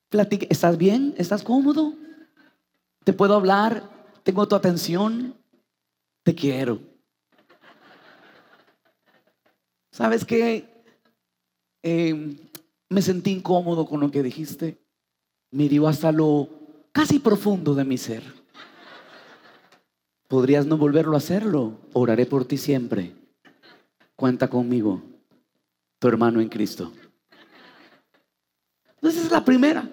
Platique. 0.09 0.47
¿Estás 0.49 0.77
bien? 0.77 1.13
¿Estás 1.17 1.43
cómodo? 1.43 1.95
¿Te 3.03 3.11
puedo 3.11 3.33
hablar? 3.33 3.83
¿Tengo 4.23 4.47
tu 4.47 4.55
atención? 4.55 5.35
Te 6.23 6.35
quiero. 6.35 6.79
¿Sabes 9.91 10.23
qué? 10.23 10.85
Em, 11.81 12.37
me 12.87 13.01
sentí 13.01 13.31
incómodo 13.31 13.85
con 13.85 13.99
lo 13.99 14.09
que 14.09 14.23
dijiste. 14.23 14.77
Me 15.49 15.67
hasta 15.85 16.13
lo 16.13 16.47
casi 16.93 17.19
profundo 17.19 17.73
de 17.73 17.83
mi 17.83 17.97
ser. 17.97 18.40
Podrías 20.31 20.65
no 20.65 20.77
volverlo 20.77 21.15
a 21.15 21.17
hacerlo. 21.17 21.73
Oraré 21.91 22.25
por 22.25 22.45
ti 22.45 22.55
siempre. 22.55 23.11
Cuenta 24.15 24.47
conmigo, 24.47 25.01
tu 25.99 26.07
hermano 26.07 26.39
en 26.39 26.47
Cristo. 26.47 26.93
Entonces 28.95 29.25
es 29.25 29.31
la 29.31 29.43
primera. 29.43 29.89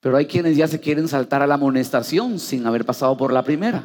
Pero 0.00 0.18
hay 0.18 0.26
quienes 0.26 0.58
ya 0.58 0.68
se 0.68 0.80
quieren 0.80 1.08
saltar 1.08 1.40
a 1.40 1.46
la 1.46 1.54
amonestación 1.54 2.38
sin 2.38 2.66
haber 2.66 2.84
pasado 2.84 3.16
por 3.16 3.32
la 3.32 3.42
primera. 3.42 3.84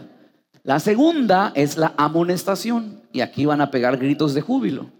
La 0.63 0.81
segunda 0.81 1.53
es 1.55 1.77
la 1.77 1.93
amonestación. 1.95 3.03
Y 3.13 3.21
aquí 3.21 3.45
van 3.45 3.61
a 3.61 3.71
pegar 3.71 3.95
gritos 3.95 4.33
de 4.33 4.41
júbilo. 4.41 4.91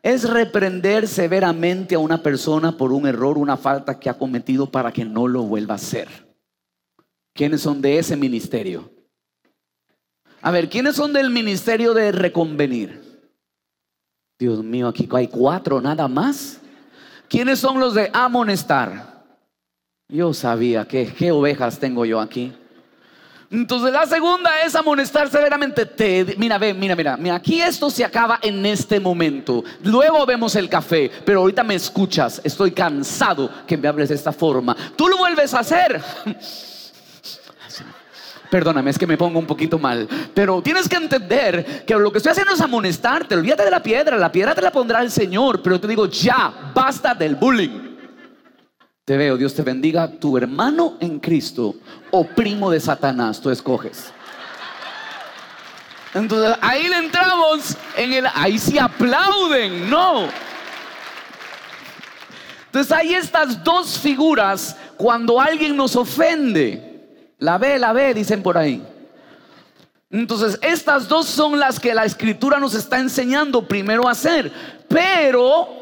Es 0.00 0.30
reprender 0.30 1.08
severamente 1.08 1.96
a 1.96 1.98
una 1.98 2.22
persona 2.22 2.76
por 2.76 2.92
un 2.92 3.08
error, 3.08 3.36
una 3.36 3.56
falta 3.56 3.98
que 3.98 4.08
ha 4.08 4.16
cometido 4.16 4.70
para 4.70 4.92
que 4.92 5.04
no 5.04 5.26
lo 5.26 5.42
vuelva 5.42 5.74
a 5.74 5.76
hacer. 5.76 6.29
¿Quiénes 7.34 7.60
son 7.60 7.80
de 7.80 7.98
ese 7.98 8.16
ministerio? 8.16 8.90
A 10.42 10.50
ver, 10.50 10.68
¿quiénes 10.68 10.96
son 10.96 11.12
del 11.12 11.30
ministerio 11.30 11.92
de 11.94 12.12
reconvenir? 12.12 13.00
Dios 14.38 14.64
mío, 14.64 14.88
aquí 14.88 15.08
hay 15.12 15.28
cuatro 15.28 15.80
nada 15.80 16.08
más. 16.08 16.60
¿Quiénes 17.28 17.58
son 17.58 17.78
los 17.78 17.94
de 17.94 18.10
amonestar? 18.12 19.22
Yo 20.08 20.32
sabía 20.32 20.88
que 20.88 21.12
qué 21.12 21.30
ovejas 21.30 21.78
tengo 21.78 22.04
yo 22.04 22.18
aquí. 22.20 22.52
Entonces 23.50 23.92
la 23.92 24.06
segunda 24.06 24.62
es 24.64 24.74
amonestar 24.74 25.28
severamente. 25.28 25.84
Te, 25.84 26.34
mira, 26.38 26.56
ve, 26.56 26.72
mira, 26.72 26.96
mira, 26.96 27.16
mira, 27.16 27.34
aquí 27.34 27.60
esto 27.60 27.90
se 27.90 28.04
acaba 28.04 28.38
en 28.42 28.64
este 28.64 28.98
momento. 28.98 29.62
Luego 29.82 30.24
vemos 30.24 30.56
el 30.56 30.68
café, 30.68 31.10
pero 31.24 31.40
ahorita 31.40 31.62
me 31.62 31.74
escuchas. 31.74 32.40
Estoy 32.42 32.70
cansado 32.70 33.50
que 33.66 33.76
me 33.76 33.88
hables 33.88 34.08
de 34.08 34.14
esta 34.14 34.32
forma. 34.32 34.76
Tú 34.96 35.06
lo 35.08 35.18
vuelves 35.18 35.52
a 35.52 35.60
hacer. 35.60 36.00
Perdóname, 38.50 38.90
es 38.90 38.98
que 38.98 39.06
me 39.06 39.16
pongo 39.16 39.38
un 39.38 39.46
poquito 39.46 39.78
mal. 39.78 40.08
Pero 40.34 40.60
tienes 40.60 40.88
que 40.88 40.96
entender 40.96 41.84
que 41.86 41.94
lo 41.94 42.10
que 42.10 42.18
estoy 42.18 42.32
haciendo 42.32 42.52
es 42.52 42.60
amonestarte. 42.60 43.36
Olvídate 43.36 43.64
de 43.64 43.70
la 43.70 43.82
piedra. 43.82 44.16
La 44.16 44.32
piedra 44.32 44.54
te 44.54 44.60
la 44.60 44.72
pondrá 44.72 45.00
el 45.02 45.10
Señor. 45.10 45.62
Pero 45.62 45.78
te 45.78 45.86
digo, 45.86 46.06
ya, 46.06 46.72
basta 46.74 47.14
del 47.14 47.36
bullying. 47.36 47.90
Te 49.04 49.16
veo, 49.16 49.36
Dios 49.36 49.54
te 49.54 49.62
bendiga. 49.62 50.10
Tu 50.10 50.36
hermano 50.36 50.96
en 51.00 51.20
Cristo 51.20 51.76
o 52.10 52.26
primo 52.26 52.70
de 52.70 52.80
Satanás, 52.80 53.40
tú 53.40 53.50
escoges. 53.50 54.12
Entonces 56.12 56.56
ahí 56.60 56.88
le 56.88 56.96
entramos 56.96 57.76
en 57.96 58.12
el. 58.12 58.26
Ahí 58.34 58.58
sí 58.58 58.78
aplauden, 58.78 59.88
no. 59.88 60.28
Entonces 62.66 62.92
hay 62.92 63.14
estas 63.14 63.62
dos 63.62 63.98
figuras 63.98 64.76
cuando 64.96 65.40
alguien 65.40 65.76
nos 65.76 65.94
ofende. 65.94 66.89
La 67.40 67.58
ve, 67.58 67.78
la 67.78 67.92
ve, 67.92 68.14
dicen 68.14 68.42
por 68.42 68.56
ahí. 68.56 68.82
Entonces, 70.10 70.58
estas 70.62 71.08
dos 71.08 71.26
son 71.26 71.58
las 71.58 71.80
que 71.80 71.94
la 71.94 72.04
escritura 72.04 72.58
nos 72.60 72.74
está 72.74 72.98
enseñando 72.98 73.66
primero 73.66 74.06
a 74.06 74.12
hacer. 74.12 74.52
Pero 74.88 75.80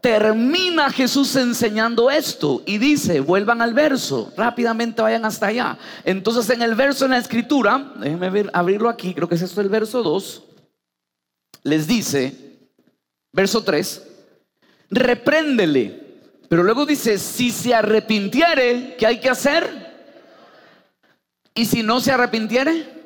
termina 0.00 0.90
Jesús 0.90 1.34
enseñando 1.36 2.10
esto 2.10 2.62
y 2.66 2.78
dice, 2.78 3.20
vuelvan 3.20 3.62
al 3.62 3.72
verso, 3.72 4.32
rápidamente 4.36 5.00
vayan 5.00 5.24
hasta 5.24 5.46
allá. 5.46 5.78
Entonces, 6.04 6.50
en 6.50 6.60
el 6.60 6.74
verso 6.74 7.04
en 7.04 7.12
la 7.12 7.18
escritura, 7.18 7.92
déjenme 7.96 8.50
abrirlo 8.52 8.88
aquí, 8.88 9.14
creo 9.14 9.28
que 9.28 9.36
es 9.36 9.42
esto 9.42 9.60
el 9.60 9.68
verso 9.68 10.02
2, 10.02 10.42
les 11.62 11.86
dice, 11.86 12.58
verso 13.32 13.62
3, 13.62 14.02
repréndele. 14.90 16.02
Pero 16.48 16.64
luego 16.64 16.84
dice, 16.84 17.16
si 17.16 17.50
se 17.50 17.72
arrepintiere, 17.72 18.96
¿qué 18.98 19.06
hay 19.06 19.20
que 19.20 19.30
hacer? 19.30 19.81
¿Y 21.54 21.66
si 21.66 21.82
no 21.82 22.00
se 22.00 22.12
arrepintiere? 22.12 23.02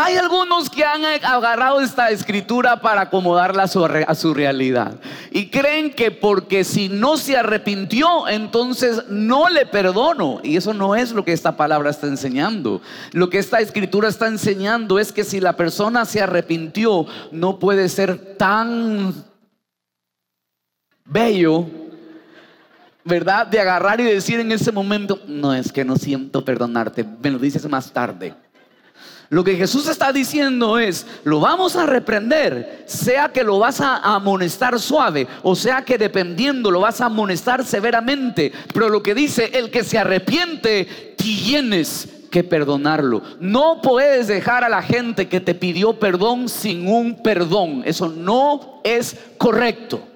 Hay 0.00 0.14
algunos 0.14 0.70
que 0.70 0.84
han 0.84 1.04
agarrado 1.04 1.80
esta 1.80 2.10
escritura 2.10 2.80
para 2.80 3.00
acomodarla 3.00 3.64
a 3.64 4.14
su, 4.14 4.32
realidad. 4.32 5.00
Y 5.32 5.50
creen 5.50 5.90
que 5.90 6.12
porque 6.12 6.62
si 6.62 6.88
no 6.88 7.16
se 7.16 7.36
arrepintió, 7.36 8.28
entonces 8.28 9.02
no 9.08 9.48
le 9.48 9.66
perdono. 9.66 10.38
Y 10.44 10.56
eso 10.56 10.72
no 10.72 10.94
es 10.94 11.10
lo 11.10 11.24
que 11.24 11.32
esta 11.32 11.56
palabra 11.56 11.90
está 11.90 12.06
enseñando. 12.06 12.80
Lo 13.10 13.28
que 13.28 13.38
esta 13.38 13.58
escritura 13.58 14.08
está 14.08 14.28
enseñando 14.28 15.00
es 15.00 15.10
que 15.10 15.24
si 15.24 15.40
la 15.40 15.54
persona 15.56 16.04
se 16.04 16.22
arrepintió, 16.22 17.04
no 17.32 17.58
puede 17.58 17.88
ser 17.88 18.36
tan 18.36 19.24
bello 21.06 21.66
¿verdad? 23.08 23.46
De 23.46 23.58
agarrar 23.58 24.00
y 24.00 24.04
decir 24.04 24.38
en 24.38 24.52
ese 24.52 24.70
momento, 24.70 25.20
no 25.26 25.54
es 25.54 25.72
que 25.72 25.84
no 25.84 25.96
siento 25.96 26.44
perdonarte, 26.44 27.04
me 27.22 27.30
lo 27.30 27.38
dices 27.38 27.68
más 27.68 27.90
tarde. 27.90 28.34
Lo 29.30 29.44
que 29.44 29.56
Jesús 29.56 29.88
está 29.88 30.10
diciendo 30.10 30.78
es, 30.78 31.06
lo 31.24 31.38
vamos 31.40 31.76
a 31.76 31.84
reprender, 31.84 32.84
sea 32.86 33.28
que 33.28 33.44
lo 33.44 33.58
vas 33.58 33.80
a 33.80 33.96
amonestar 34.14 34.78
suave, 34.80 35.26
o 35.42 35.54
sea 35.54 35.84
que 35.84 35.98
dependiendo 35.98 36.70
lo 36.70 36.80
vas 36.80 37.02
a 37.02 37.06
amonestar 37.06 37.62
severamente, 37.64 38.52
pero 38.72 38.88
lo 38.88 39.02
que 39.02 39.14
dice, 39.14 39.50
el 39.52 39.70
que 39.70 39.84
se 39.84 39.98
arrepiente, 39.98 41.14
tienes 41.18 42.08
que 42.30 42.42
perdonarlo. 42.42 43.22
No 43.38 43.82
puedes 43.82 44.28
dejar 44.28 44.64
a 44.64 44.70
la 44.70 44.82
gente 44.82 45.28
que 45.28 45.40
te 45.40 45.54
pidió 45.54 45.98
perdón 45.98 46.48
sin 46.48 46.88
un 46.88 47.22
perdón, 47.22 47.82
eso 47.84 48.08
no 48.08 48.80
es 48.82 49.14
correcto. 49.36 50.07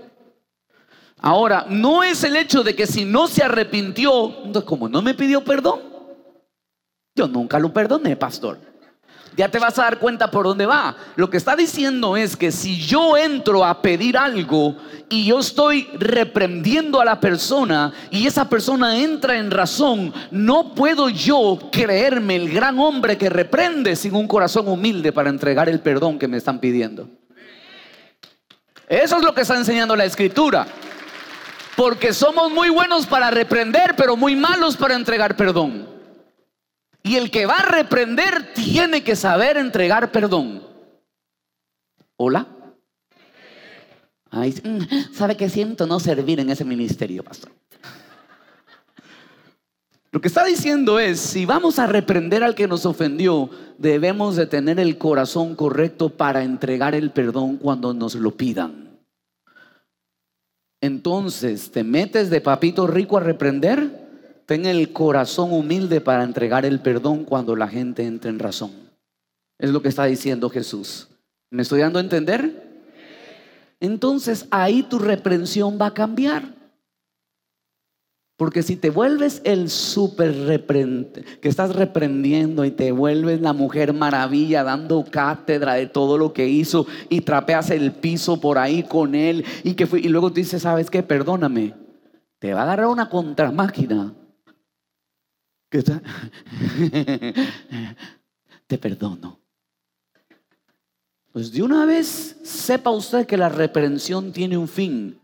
Ahora, 1.25 1.67
no 1.69 2.03
es 2.03 2.25
el 2.25 2.35
hecho 2.35 2.65
de 2.65 2.75
que 2.75 2.85
si 2.85 3.05
no 3.05 3.29
se 3.29 3.45
arrepintió, 3.45 4.35
como 4.67 4.89
no 4.89 5.01
me 5.03 5.15
pidió 5.15 5.45
perdón, 5.45 5.81
yo 7.15 7.29
nunca 7.29 7.61
lo 7.61 7.73
perdoné, 7.73 8.17
pastor. 8.17 8.59
ya 9.37 9.49
te 9.49 9.61
vas 9.61 9.79
a 9.79 9.85
dar 9.85 9.99
cuenta 10.01 10.33
por 10.33 10.47
dónde 10.47 10.67
va. 10.67 10.97
Lo 11.15 11.31
que 11.31 11.37
está 11.37 11.55
diciendo 11.55 12.17
es 12.17 12.37
que 12.37 12.51
si 12.51 12.77
yo 12.81 13.17
entro 13.17 13.65
a 13.65 13.81
pedir 13.81 14.19
algo 14.19 14.77
y 15.09 15.27
yo 15.27 15.39
estoy 15.39 15.89
reprendiendo 15.95 17.01
a 17.01 17.05
la 17.05 17.21
persona 17.21 17.93
y 18.11 18.27
esa 18.27 18.49
persona 18.49 18.99
entra 18.99 19.39
en 19.39 19.53
razón, 19.53 20.13
no 20.33 20.75
puedo 20.75 21.09
yo 21.09 21.71
creerme 21.71 22.35
el 22.35 22.53
gran 22.53 22.81
hombre 22.81 23.17
que 23.17 23.31
reprende 23.31 23.95
sin 23.95 24.17
un 24.17 24.27
corazón 24.27 24.67
humilde 24.67 25.13
para 25.13 25.31
entregar 25.31 25.69
el 25.69 25.79
perdón 25.79 26.19
que 26.19 26.27
me 26.27 26.37
están 26.39 26.59
pidiendo. 26.59 27.09
Eso 28.89 29.17
es 29.17 29.23
lo 29.23 29.33
que 29.33 29.43
está 29.43 29.57
enseñando 29.57 29.95
la 29.95 30.05
escritura. 30.05 30.67
Porque 31.77 32.13
somos 32.13 32.53
muy 32.53 32.69
buenos 32.69 33.07
para 33.07 33.31
reprender, 33.31 33.95
pero 33.97 34.17
muy 34.17 34.37
malos 34.37 34.77
para 34.77 34.95
entregar 34.95 35.37
perdón. 35.37 35.89
Y 37.03 37.17
el 37.17 37.31
que 37.31 37.47
va 37.47 37.57
a 37.57 37.67
reprender 37.67 38.53
tiene 38.55 39.03
que 39.03 39.17
saber 39.17 39.57
entregar 39.57 40.13
perdón. 40.13 40.63
¿Hola? 42.17 42.47
Mm, 44.33 45.13
¿Sabe 45.13 45.37
que 45.37 45.49
siento 45.49 45.87
no 45.87 46.01
servir 46.01 46.41
en 46.41 46.51
ese 46.51 46.65
ministerio, 46.65 47.23
pastor? 47.23 47.53
Lo 50.11 50.21
que 50.21 50.29
está 50.29 50.45
diciendo 50.45 50.99
es, 50.99 51.21
si 51.21 51.47
vamos 51.47 51.79
a 51.79 51.87
reprender 51.87 52.45
al 52.45 52.55
que 52.55 52.69
nos 52.69 52.85
ofendió, 52.85 53.49
debemos 53.79 54.37
de 54.37 54.47
tener 54.47 54.79
el 54.79 54.99
corazón 54.99 55.57
correcto 55.57 56.11
para 56.11 56.43
entregar 56.43 56.95
el 56.95 57.11
perdón 57.11 57.57
cuando 57.57 57.95
nos 57.95 58.15
lo 58.15 58.31
pidan. 58.37 58.92
Entonces, 60.83 61.71
¿te 61.71 61.85
metes 61.85 62.29
de 62.29 62.41
papito 62.41 62.89
rico 62.89 63.17
a 63.17 63.21
reprender? 63.21 64.03
Ten 64.47 64.67
el 64.67 64.93
corazón 64.93 65.53
humilde 65.53 66.01
para 66.01 66.25
entregar 66.25 66.67
el 66.67 66.81
perdón 66.81 67.25
cuando 67.25 67.55
la 67.55 67.69
gente 67.69 68.05
entre 68.05 68.31
en 68.31 68.41
razón. 68.41 68.73
Es 69.59 69.71
lo 69.71 69.81
que 69.81 69.89
está 69.89 70.05
diciendo 70.07 70.51
Jesús. 70.51 71.09
¿Me 71.51 71.63
estoy 71.63 71.81
dando 71.81 72.01
a 72.01 72.03
entender? 72.03 72.83
Entonces 73.79 74.47
ahí 74.51 74.83
tu 74.83 74.99
reprensión 74.99 75.79
va 75.81 75.87
a 75.87 75.95
cambiar. 75.95 76.62
Porque 78.37 78.63
si 78.63 78.77
te 78.77 78.91
vuelves 78.91 79.41
el 79.45 79.71
súper 79.71 80.35
reprende, 80.47 81.25
que 81.41 81.49
estás 81.49 81.77
reprendiendo 81.77 82.65
y 82.65 82.71
te 82.71 82.91
vuelves 82.91 83.41
la 83.41 83.53
mujer 83.53 83.93
maravilla 83.93 84.65
dando 84.65 85.05
cátedra 85.05 85.75
de 85.75 85.87
todo 85.87 86.19
lo 86.19 86.33
que 86.33 86.49
hizo 86.49 86.87
y 87.09 87.21
trapeas 87.21 87.71
el 87.71 87.93
piso 87.93 88.41
por 88.41 88.59
ahí 88.59 88.83
con 88.83 89.15
él 89.15 89.45
y 89.63 89.75
que 89.75 89.87
fue, 89.87 90.01
y 90.01 90.09
luego 90.09 90.31
dices, 90.31 90.63
¿sabes 90.63 90.91
qué? 90.91 91.03
Perdóname. 91.03 91.75
Te 92.39 92.53
va 92.53 92.61
a 92.61 92.63
agarrar 92.65 92.87
una 92.87 93.09
contramáquina 93.09 94.15
te 98.67 98.79
perdono. 98.79 99.41
Pues 101.33 101.53
de 101.53 101.63
una 101.63 101.87
vez 101.87 102.37
sepa 102.43 102.91
usted 102.91 103.27
que 103.27 103.39
la 103.39 103.49
reprensión 103.49 104.33
tiene 104.33 104.59
un 104.59 104.69
fin, 104.69 105.19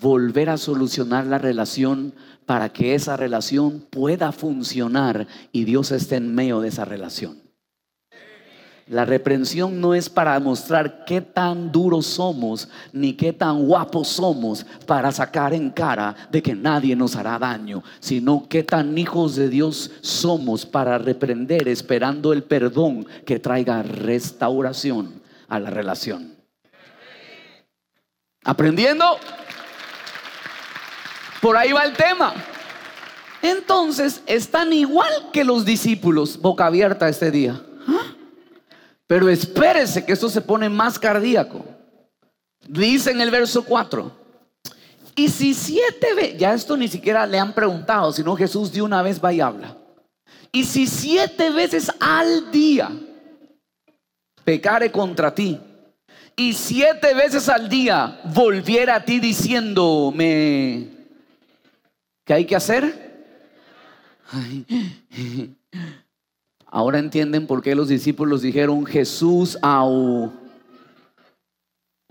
volver 0.00 0.50
a 0.50 0.58
solucionar 0.58 1.26
la 1.26 1.38
relación 1.38 2.12
para 2.44 2.68
que 2.68 2.94
esa 2.94 3.16
relación 3.16 3.80
pueda 3.90 4.32
funcionar 4.32 5.26
y 5.50 5.64
Dios 5.64 5.92
esté 5.92 6.16
en 6.16 6.34
medio 6.34 6.60
de 6.60 6.68
esa 6.68 6.84
relación. 6.84 7.48
La 8.86 9.04
reprensión 9.04 9.82
no 9.82 9.94
es 9.94 10.08
para 10.08 10.38
mostrar 10.40 11.04
qué 11.04 11.20
tan 11.20 11.70
duros 11.70 12.06
somos 12.06 12.68
ni 12.92 13.12
qué 13.12 13.34
tan 13.34 13.66
guapos 13.66 14.08
somos 14.08 14.64
para 14.86 15.12
sacar 15.12 15.52
en 15.52 15.68
cara 15.70 16.16
de 16.30 16.42
que 16.42 16.54
nadie 16.54 16.96
nos 16.96 17.14
hará 17.14 17.38
daño, 17.38 17.82
sino 18.00 18.46
qué 18.48 18.62
tan 18.62 18.96
hijos 18.96 19.36
de 19.36 19.50
Dios 19.50 19.90
somos 20.00 20.64
para 20.64 20.96
reprender 20.96 21.68
esperando 21.68 22.32
el 22.32 22.42
perdón 22.44 23.06
que 23.26 23.38
traiga 23.38 23.82
restauración 23.82 25.20
a 25.48 25.60
la 25.60 25.68
relación. 25.68 26.34
¿Aprendiendo? 28.42 29.04
Por 31.40 31.56
ahí 31.56 31.72
va 31.72 31.84
el 31.84 31.94
tema. 31.94 32.34
Entonces 33.42 34.22
están 34.26 34.72
igual 34.72 35.30
que 35.32 35.44
los 35.44 35.64
discípulos, 35.64 36.40
boca 36.40 36.66
abierta 36.66 37.08
este 37.08 37.30
día. 37.30 37.62
Pero 39.06 39.28
espérese 39.28 40.04
que 40.04 40.12
esto 40.12 40.28
se 40.28 40.40
pone 40.40 40.68
más 40.68 40.98
cardíaco. 40.98 41.64
Dice 42.66 43.10
en 43.10 43.20
el 43.20 43.30
verso 43.30 43.64
4. 43.64 44.12
Y 45.16 45.28
si 45.28 45.54
siete 45.54 46.14
veces, 46.14 46.38
ya 46.38 46.52
esto 46.52 46.76
ni 46.76 46.86
siquiera 46.86 47.26
le 47.26 47.38
han 47.38 47.52
preguntado, 47.52 48.12
sino 48.12 48.36
Jesús 48.36 48.70
de 48.70 48.82
una 48.82 49.02
vez 49.02 49.22
va 49.24 49.32
y 49.32 49.40
habla. 49.40 49.76
Y 50.52 50.64
si 50.64 50.86
siete 50.86 51.50
veces 51.50 51.90
al 51.98 52.50
día 52.50 52.90
pecare 54.44 54.92
contra 54.92 55.34
ti, 55.34 55.58
y 56.36 56.52
siete 56.52 57.14
veces 57.14 57.48
al 57.48 57.68
día 57.68 58.20
volviera 58.32 58.96
a 58.96 59.04
ti 59.04 59.18
diciéndome, 59.18 60.97
¿qué 62.28 62.34
hay 62.34 62.44
que 62.44 62.54
hacer? 62.54 63.08
Ahora 66.66 66.98
entienden 66.98 67.46
por 67.46 67.62
qué 67.62 67.74
los 67.74 67.88
discípulos 67.88 68.42
dijeron 68.42 68.84
Jesús 68.84 69.58
au. 69.62 70.30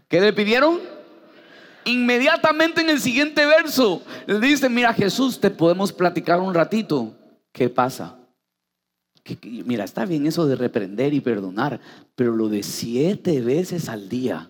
¿Qué 0.08 0.20
le 0.20 0.34
pidieron? 0.34 0.80
Inmediatamente 1.86 2.82
en 2.82 2.90
el 2.90 3.00
siguiente 3.00 3.46
verso 3.46 4.02
le 4.26 4.40
dicen, 4.40 4.74
mira 4.74 4.92
Jesús, 4.92 5.40
te 5.40 5.52
podemos 5.52 5.94
platicar 5.94 6.42
un 6.42 6.54
ratito. 6.54 7.16
¿Qué 7.52 7.70
pasa? 7.70 8.18
mira, 9.44 9.84
está 9.84 10.06
bien 10.06 10.26
eso 10.26 10.48
de 10.48 10.56
reprender 10.56 11.14
y 11.14 11.22
perdonar, 11.22 11.80
pero 12.16 12.36
lo 12.36 12.50
de 12.50 12.64
siete 12.64 13.42
veces 13.42 13.90
al 13.90 14.10
día, 14.10 14.50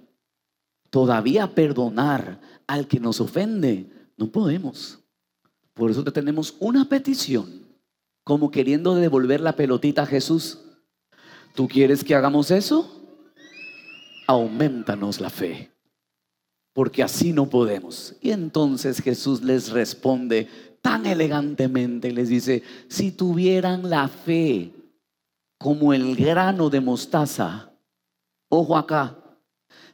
todavía 0.91 1.55
perdonar 1.55 2.39
al 2.67 2.87
que 2.87 2.99
nos 2.99 3.19
ofende, 3.19 3.89
no 4.17 4.27
podemos. 4.27 4.99
Por 5.77 5.91
eso 5.91 6.03
te 6.03 6.11
tenemos 6.11 6.55
una 6.59 6.89
petición 6.89 7.67
como 8.23 8.51
queriendo 8.51 8.95
devolver 8.95 9.39
la 9.39 9.55
pelotita 9.55 10.01
a 10.01 10.07
Jesús. 10.07 10.59
¿Tú 11.53 11.67
quieres 11.67 12.03
que 12.03 12.15
hagamos 12.15 12.51
eso? 12.51 12.93
Aumentanos 14.27 15.21
la 15.21 15.29
fe, 15.29 15.71
porque 16.73 17.03
así 17.03 17.31
no 17.31 17.49
podemos. 17.49 18.15
Y 18.19 18.31
entonces 18.31 19.01
Jesús 19.01 19.43
les 19.43 19.69
responde 19.69 20.49
tan 20.81 21.05
elegantemente, 21.05 22.11
les 22.11 22.29
dice, 22.29 22.63
si 22.89 23.11
tuvieran 23.11 23.89
la 23.89 24.07
fe 24.07 24.73
como 25.57 25.93
el 25.93 26.15
grano 26.15 26.69
de 26.69 26.81
mostaza, 26.81 27.71
ojo 28.49 28.75
acá, 28.77 29.15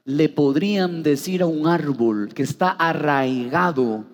le 0.05 0.29
podrían 0.29 1.03
decir 1.03 1.41
a 1.41 1.45
un 1.45 1.67
árbol 1.67 2.33
que 2.33 2.43
está 2.43 2.71
arraigado 2.71 4.12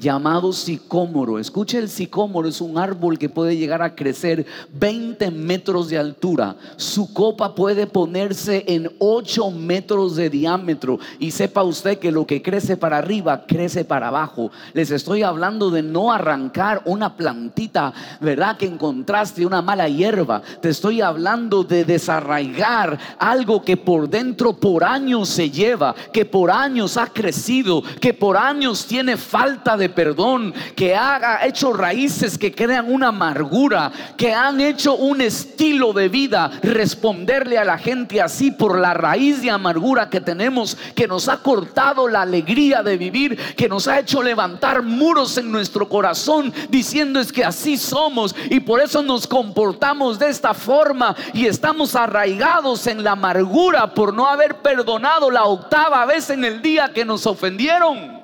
llamado 0.00 0.52
sicómoro. 0.52 1.38
Escuche, 1.38 1.78
el 1.78 1.88
sicómoro 1.88 2.48
es 2.48 2.60
un 2.60 2.78
árbol 2.78 3.18
que 3.18 3.28
puede 3.28 3.56
llegar 3.56 3.82
a 3.82 3.94
crecer 3.94 4.46
20 4.72 5.30
metros 5.30 5.90
de 5.90 5.98
altura. 5.98 6.56
Su 6.76 7.12
copa 7.12 7.54
puede 7.54 7.86
ponerse 7.86 8.64
en 8.66 8.90
8 8.98 9.50
metros 9.50 10.16
de 10.16 10.30
diámetro. 10.30 10.98
Y 11.18 11.30
sepa 11.30 11.62
usted 11.62 11.98
que 11.98 12.10
lo 12.10 12.26
que 12.26 12.42
crece 12.42 12.76
para 12.76 12.98
arriba, 12.98 13.44
crece 13.46 13.84
para 13.84 14.08
abajo. 14.08 14.50
Les 14.72 14.90
estoy 14.90 15.22
hablando 15.22 15.70
de 15.70 15.82
no 15.82 16.10
arrancar 16.10 16.82
una 16.86 17.16
plantita, 17.16 17.92
¿verdad? 18.20 18.56
Que 18.56 18.66
encontraste 18.66 19.44
una 19.44 19.60
mala 19.60 19.88
hierba. 19.88 20.40
Te 20.62 20.70
estoy 20.70 21.02
hablando 21.02 21.62
de 21.62 21.84
desarraigar 21.84 22.98
algo 23.18 23.62
que 23.62 23.76
por 23.76 24.08
dentro 24.08 24.54
por 24.54 24.82
años 24.82 25.28
se 25.28 25.50
lleva, 25.50 25.94
que 26.12 26.24
por 26.24 26.50
años 26.50 26.96
ha 26.96 27.06
crecido, 27.06 27.82
que 28.00 28.14
por 28.14 28.38
años 28.38 28.86
tiene 28.86 29.18
falta 29.18 29.76
de 29.76 29.89
perdón, 29.90 30.54
que 30.74 30.94
ha 30.94 31.40
hecho 31.46 31.72
raíces 31.72 32.38
que 32.38 32.52
crean 32.52 32.92
una 32.92 33.08
amargura, 33.08 33.92
que 34.16 34.32
han 34.32 34.60
hecho 34.60 34.94
un 34.94 35.20
estilo 35.20 35.92
de 35.92 36.08
vida, 36.08 36.50
responderle 36.62 37.58
a 37.58 37.64
la 37.64 37.78
gente 37.78 38.20
así 38.20 38.50
por 38.50 38.78
la 38.78 38.94
raíz 38.94 39.42
de 39.42 39.50
amargura 39.50 40.08
que 40.08 40.20
tenemos, 40.20 40.76
que 40.94 41.08
nos 41.08 41.28
ha 41.28 41.38
cortado 41.38 42.08
la 42.08 42.22
alegría 42.22 42.82
de 42.82 42.96
vivir, 42.96 43.36
que 43.56 43.68
nos 43.68 43.88
ha 43.88 43.98
hecho 43.98 44.22
levantar 44.22 44.82
muros 44.82 45.36
en 45.38 45.50
nuestro 45.50 45.88
corazón, 45.88 46.52
diciendo 46.68 47.20
es 47.20 47.32
que 47.32 47.44
así 47.44 47.76
somos 47.76 48.34
y 48.48 48.60
por 48.60 48.80
eso 48.80 49.02
nos 49.02 49.26
comportamos 49.26 50.18
de 50.18 50.28
esta 50.28 50.54
forma 50.54 51.14
y 51.32 51.46
estamos 51.46 51.94
arraigados 51.94 52.86
en 52.86 53.02
la 53.04 53.12
amargura 53.12 53.94
por 53.94 54.14
no 54.14 54.26
haber 54.26 54.56
perdonado 54.56 55.30
la 55.30 55.44
octava 55.44 56.04
vez 56.06 56.30
en 56.30 56.44
el 56.44 56.62
día 56.62 56.92
que 56.92 57.04
nos 57.04 57.26
ofendieron. 57.26 58.20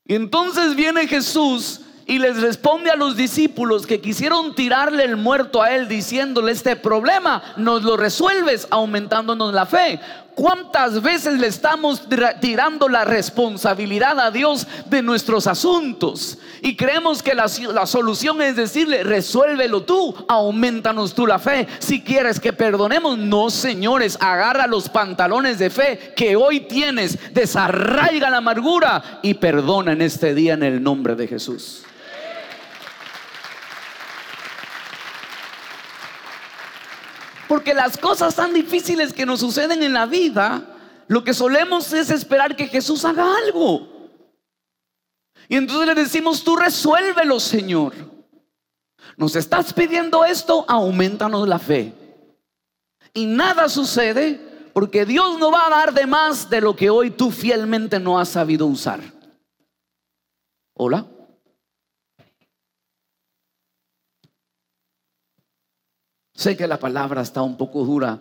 entonces 0.15 0.75
viene 0.75 1.07
Jesús 1.07 1.81
y 2.05 2.19
les 2.19 2.41
responde 2.41 2.89
a 2.89 2.95
los 2.95 3.15
discípulos 3.15 3.87
que 3.87 4.01
quisieron 4.01 4.53
tirarle 4.53 5.05
el 5.05 5.15
muerto 5.15 5.61
a 5.61 5.71
él 5.71 5.87
diciéndole 5.87 6.51
este 6.51 6.75
problema, 6.75 7.41
nos 7.55 7.83
lo 7.83 7.95
resuelves 7.95 8.67
aumentándonos 8.69 9.53
la 9.53 9.65
fe. 9.65 9.99
¿Cuántas 10.35 11.01
veces 11.01 11.39
le 11.39 11.47
estamos 11.47 12.03
tirando 12.39 12.87
la 12.87 13.03
responsabilidad 13.03 14.19
a 14.19 14.31
Dios 14.31 14.65
de 14.85 15.01
nuestros 15.01 15.45
asuntos? 15.45 16.37
Y 16.61 16.75
creemos 16.75 17.21
que 17.21 17.35
la, 17.35 17.47
la, 17.73 17.85
solución 17.85 18.41
es 18.41 18.55
decirle, 18.55 19.03
resuélvelo 19.03 19.83
tú, 19.83 20.15
aumentanos 20.27 21.13
tú 21.13 21.27
la 21.27 21.37
fe. 21.37 21.67
Si 21.79 22.01
quieres 22.01 22.39
que 22.39 22.53
perdonemos, 22.53 23.17
no 23.17 23.49
señores, 23.49 24.17
agarra 24.21 24.67
los 24.67 24.89
pantalones 24.89 25.59
de 25.59 25.69
fe 25.69 26.13
que 26.15 26.35
hoy 26.35 26.61
tienes, 26.61 27.17
desarraiga 27.33 28.29
la 28.29 28.37
amargura 28.37 29.19
y 29.21 29.33
perdona 29.33 29.91
en 29.91 30.01
este 30.01 30.33
día 30.33 30.53
en 30.53 30.63
el 30.63 30.81
nombre 30.81 31.15
de 31.15 31.27
Jesús. 31.27 31.83
Porque 37.51 37.73
las 37.73 37.97
cosas 37.97 38.33
tan 38.35 38.53
difíciles 38.53 39.11
que 39.11 39.25
nos 39.25 39.41
suceden 39.41 39.83
en 39.83 39.91
la 39.91 40.05
vida, 40.05 40.63
lo 41.09 41.21
que 41.25 41.33
solemos 41.33 41.91
es 41.91 42.09
esperar 42.09 42.55
que 42.55 42.69
Jesús 42.69 43.03
haga 43.03 43.25
algo. 43.45 43.89
Y 45.49 45.57
entonces 45.57 45.85
le 45.85 45.95
decimos, 46.01 46.45
tú 46.45 46.55
resuélvelo, 46.55 47.41
Señor. 47.41 47.91
Nos 49.17 49.35
estás 49.35 49.73
pidiendo 49.73 50.23
esto, 50.23 50.63
aumentanos 50.65 51.45
la 51.45 51.59
fe. 51.59 51.93
Y 53.13 53.25
nada 53.25 53.67
sucede 53.67 54.69
porque 54.71 55.05
Dios 55.05 55.37
no 55.37 55.51
va 55.51 55.65
a 55.65 55.71
dar 55.71 55.93
de 55.93 56.07
más 56.07 56.49
de 56.49 56.61
lo 56.61 56.73
que 56.73 56.89
hoy 56.89 57.11
tú 57.11 57.31
fielmente 57.31 57.99
no 57.99 58.17
has 58.17 58.29
sabido 58.29 58.65
usar. 58.65 59.01
Hola. 60.73 61.05
Sé 66.41 66.57
que 66.57 66.65
la 66.65 66.79
palabra 66.79 67.21
está 67.21 67.43
un 67.43 67.55
poco 67.55 67.85
dura, 67.85 68.19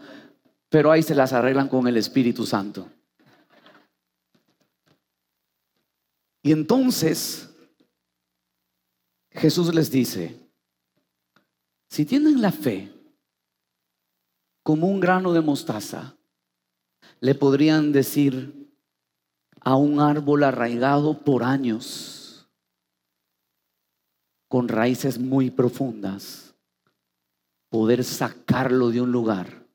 pero 0.69 0.93
ahí 0.93 1.03
se 1.03 1.15
las 1.15 1.33
arreglan 1.33 1.71
con 1.71 1.89
el 1.89 1.97
Espíritu 1.97 2.45
Santo. 2.45 2.87
Y 6.43 6.53
entonces 6.53 7.49
Jesús 9.31 9.75
les 9.75 9.91
dice, 9.91 10.39
si 11.89 12.05
tienen 12.05 12.43
la 12.43 12.53
fe 12.53 12.93
como 14.63 14.89
un 14.89 15.01
grano 15.01 15.33
de 15.33 15.41
mostaza, 15.41 16.15
le 17.21 17.35
podrían 17.35 17.91
decir 17.91 18.71
a 19.63 19.77
un 19.77 19.99
árbol 19.99 20.45
arraigado 20.45 21.25
por 21.25 21.43
años, 21.43 22.47
con 24.47 24.69
raíces 24.69 25.19
muy 25.19 25.51
profundas, 25.51 26.50
poder 27.71 28.05
sacarlo 28.05 28.91
de 28.91 29.01
un 29.01 29.11
lugar 29.11 29.67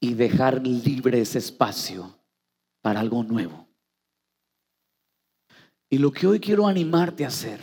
y 0.00 0.12
dejar 0.14 0.66
libre 0.66 1.20
ese 1.20 1.38
espacio 1.38 2.18
para 2.82 3.00
algo 3.00 3.22
nuevo. 3.22 3.66
Y 5.88 5.98
lo 5.98 6.12
que 6.12 6.26
hoy 6.26 6.40
quiero 6.40 6.66
animarte 6.66 7.24
a 7.24 7.28
hacer 7.28 7.60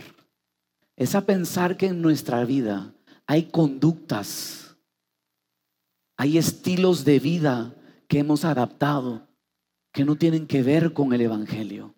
es 0.96 1.14
a 1.14 1.26
pensar 1.26 1.78
que 1.78 1.88
en 1.88 2.02
nuestra 2.02 2.44
vida 2.46 2.96
hay 3.28 3.52
conductas, 3.52 4.76
hay 6.18 6.38
estilos 6.38 7.06
de 7.06 7.20
vida 7.20 7.76
que 8.08 8.20
hemos 8.20 8.46
adaptado 8.46 9.28
que 9.92 10.06
no 10.06 10.16
tienen 10.16 10.48
que 10.48 10.64
ver 10.64 10.94
con 10.94 11.14
el 11.14 11.22
Evangelio, 11.22 11.94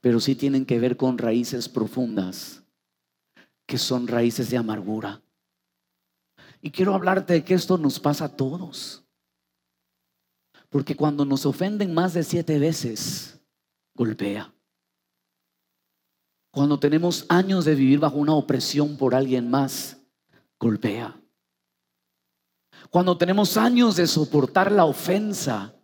pero 0.00 0.20
sí 0.20 0.34
tienen 0.34 0.66
que 0.66 0.78
ver 0.78 0.96
con 0.96 1.18
raíces 1.18 1.68
profundas, 1.68 2.62
que 3.66 3.78
son 3.78 4.06
raíces 4.06 4.50
de 4.50 4.58
amargura, 4.58 5.22
y 6.60 6.70
quiero 6.70 6.94
hablarte 6.94 7.34
de 7.34 7.44
que 7.44 7.54
esto 7.54 7.78
nos 7.78 8.00
pasa 8.00 8.26
a 8.26 8.36
todos. 8.36 9.04
Porque 10.68 10.96
cuando 10.96 11.24
nos 11.24 11.46
ofenden 11.46 11.94
más 11.94 12.14
de 12.14 12.24
siete 12.24 12.58
veces, 12.58 13.40
golpea. 13.94 14.52
Cuando 16.50 16.78
tenemos 16.78 17.26
años 17.28 17.64
de 17.64 17.74
vivir 17.74 17.98
bajo 17.98 18.16
una 18.16 18.34
opresión 18.34 18.96
por 18.96 19.14
alguien 19.14 19.50
más, 19.50 19.98
golpea. 20.58 21.20
Cuando 22.90 23.16
tenemos 23.18 23.56
años 23.56 23.96
de 23.96 24.06
soportar 24.06 24.72
la 24.72 24.84
ofensa, 24.84 25.74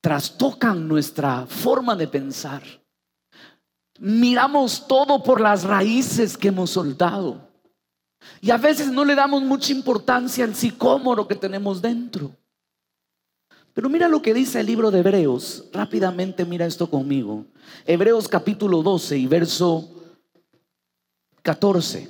trastocan 0.00 0.86
nuestra 0.86 1.46
forma 1.46 1.96
de 1.96 2.08
pensar. 2.08 2.62
Miramos 3.98 4.86
todo 4.86 5.22
por 5.22 5.40
las 5.40 5.64
raíces 5.64 6.36
que 6.36 6.48
hemos 6.48 6.70
soltado. 6.70 7.53
Y 8.40 8.50
a 8.50 8.56
veces 8.56 8.90
no 8.90 9.04
le 9.04 9.14
damos 9.14 9.42
mucha 9.42 9.72
importancia 9.72 10.44
al 10.44 10.54
sicómoro 10.54 11.26
que 11.26 11.34
tenemos 11.34 11.80
dentro. 11.80 12.34
Pero 13.72 13.88
mira 13.88 14.08
lo 14.08 14.22
que 14.22 14.32
dice 14.32 14.60
el 14.60 14.66
libro 14.66 14.90
de 14.90 15.00
Hebreos. 15.00 15.64
Rápidamente 15.72 16.44
mira 16.44 16.64
esto 16.64 16.88
conmigo. 16.88 17.44
Hebreos 17.84 18.28
capítulo 18.28 18.82
12 18.82 19.18
y 19.18 19.26
verso 19.26 19.90
14. 21.42 22.08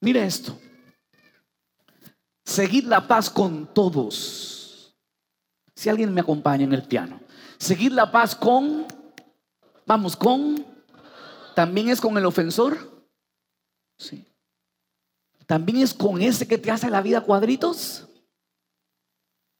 Mira 0.00 0.24
esto. 0.24 0.58
Seguid 2.44 2.84
la 2.84 3.06
paz 3.06 3.30
con 3.30 3.72
todos. 3.72 4.94
Si 5.74 5.88
alguien 5.88 6.12
me 6.12 6.22
acompaña 6.22 6.64
en 6.64 6.72
el 6.72 6.82
piano. 6.82 7.20
Seguid 7.58 7.92
la 7.92 8.10
paz 8.10 8.34
con, 8.34 8.86
vamos, 9.86 10.16
con, 10.16 10.64
también 11.54 11.88
es 11.88 12.00
con 12.00 12.16
el 12.18 12.26
ofensor. 12.26 13.06
Sí. 13.98 14.26
¿También 15.46 15.78
es 15.78 15.94
con 15.94 16.20
ese 16.20 16.46
que 16.46 16.58
te 16.58 16.70
hace 16.70 16.90
la 16.90 17.00
vida 17.00 17.20
cuadritos? 17.20 18.08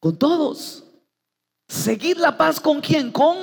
Con 0.01 0.19
todos. 0.19 0.85
Seguir 1.69 2.19
la 2.19 2.37
paz 2.37 2.61
con 2.61 2.81
quién? 2.81 3.13
Con. 3.13 3.37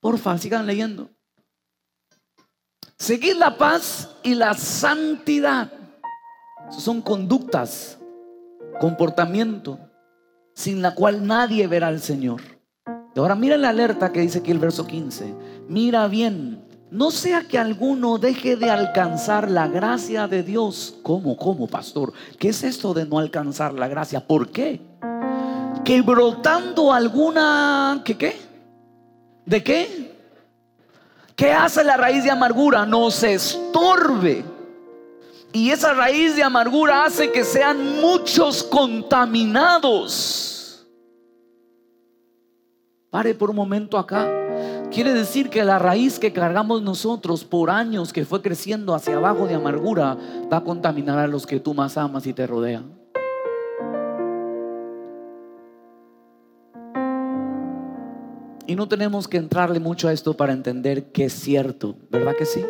Porfa, 0.00 0.36
sigan 0.38 0.66
leyendo. 0.66 1.08
Seguir 2.98 3.36
la 3.36 3.56
paz 3.56 4.10
y 4.22 4.34
la 4.34 4.54
santidad. 4.54 5.72
Son 6.70 7.02
conductas, 7.02 7.98
comportamiento, 8.80 9.78
sin 10.54 10.82
la 10.82 10.94
cual 10.94 11.26
nadie 11.26 11.66
verá 11.66 11.88
al 11.88 12.00
Señor. 12.00 12.40
ahora 13.16 13.34
mira 13.34 13.56
la 13.56 13.68
alerta 13.68 14.12
que 14.12 14.20
dice 14.20 14.38
aquí 14.38 14.50
el 14.50 14.58
verso 14.58 14.86
15. 14.86 15.34
Mira 15.68 16.08
bien 16.08 16.63
no 16.94 17.10
sea 17.10 17.42
que 17.42 17.58
alguno 17.58 18.18
deje 18.18 18.54
de 18.54 18.70
alcanzar 18.70 19.50
la 19.50 19.66
gracia 19.66 20.28
de 20.28 20.44
Dios. 20.44 20.94
¿Cómo, 21.02 21.36
cómo, 21.36 21.66
pastor? 21.66 22.12
¿Qué 22.38 22.50
es 22.50 22.62
esto 22.62 22.94
de 22.94 23.04
no 23.04 23.18
alcanzar 23.18 23.74
la 23.74 23.88
gracia? 23.88 24.24
¿Por 24.24 24.50
qué? 24.50 24.80
Que 25.84 26.00
brotando 26.02 26.92
alguna, 26.92 28.00
¿qué 28.04 28.16
qué? 28.16 28.36
¿De 29.44 29.64
qué? 29.64 30.14
¿Qué 31.34 31.50
hace 31.50 31.82
la 31.82 31.96
raíz 31.96 32.22
de 32.22 32.30
amargura? 32.30 32.86
Nos 32.86 33.24
estorbe. 33.24 34.44
Y 35.52 35.70
esa 35.70 35.94
raíz 35.94 36.36
de 36.36 36.44
amargura 36.44 37.06
hace 37.06 37.32
que 37.32 37.42
sean 37.42 38.00
muchos 38.00 38.62
contaminados. 38.62 40.86
Pare 43.10 43.34
por 43.34 43.50
un 43.50 43.56
momento 43.56 43.98
acá. 43.98 44.43
Quiere 44.90 45.12
decir 45.12 45.50
que 45.50 45.64
la 45.64 45.78
raíz 45.78 46.18
que 46.18 46.32
cargamos 46.32 46.82
nosotros 46.82 47.44
por 47.44 47.70
años 47.70 48.12
que 48.12 48.24
fue 48.24 48.42
creciendo 48.42 48.94
hacia 48.94 49.16
abajo 49.16 49.46
de 49.46 49.54
amargura 49.54 50.16
va 50.52 50.58
a 50.58 50.64
contaminar 50.64 51.18
a 51.18 51.26
los 51.26 51.46
que 51.46 51.60
tú 51.60 51.74
más 51.74 51.96
amas 51.96 52.26
y 52.26 52.32
te 52.32 52.46
rodean. 52.46 52.92
Y 58.66 58.76
no 58.76 58.88
tenemos 58.88 59.28
que 59.28 59.36
entrarle 59.36 59.78
mucho 59.78 60.08
a 60.08 60.12
esto 60.12 60.34
para 60.34 60.52
entender 60.52 61.12
que 61.12 61.26
es 61.26 61.32
cierto, 61.32 61.96
¿verdad 62.10 62.34
que 62.36 62.46
sí? 62.46 62.64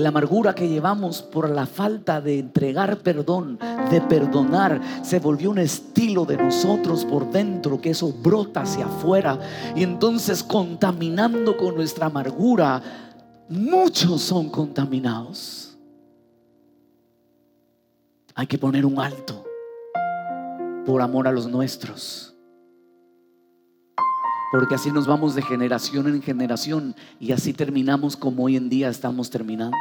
La 0.00 0.10
amargura 0.10 0.54
que 0.54 0.68
llevamos 0.68 1.22
por 1.22 1.48
la 1.50 1.66
falta 1.66 2.20
de 2.20 2.38
entregar 2.38 2.98
perdón, 2.98 3.58
de 3.90 4.00
perdonar, 4.00 4.80
se 5.02 5.18
volvió 5.18 5.50
un 5.50 5.58
estilo 5.58 6.24
de 6.24 6.36
nosotros 6.36 7.04
por 7.04 7.30
dentro, 7.30 7.80
que 7.80 7.90
eso 7.90 8.12
brota 8.12 8.62
hacia 8.62 8.86
afuera. 8.86 9.38
Y 9.74 9.82
entonces 9.82 10.42
contaminando 10.42 11.56
con 11.56 11.74
nuestra 11.74 12.06
amargura, 12.06 12.82
muchos 13.48 14.22
son 14.22 14.50
contaminados. 14.50 15.76
Hay 18.34 18.46
que 18.46 18.58
poner 18.58 18.86
un 18.86 19.00
alto 19.00 19.44
por 20.86 21.02
amor 21.02 21.26
a 21.26 21.32
los 21.32 21.48
nuestros. 21.48 22.27
Porque 24.50 24.76
así 24.76 24.90
nos 24.90 25.06
vamos 25.06 25.34
de 25.34 25.42
generación 25.42 26.08
en 26.08 26.22
generación 26.22 26.94
y 27.20 27.32
así 27.32 27.52
terminamos 27.52 28.16
como 28.16 28.44
hoy 28.44 28.56
en 28.56 28.70
día 28.70 28.88
estamos 28.88 29.28
terminando. 29.28 29.76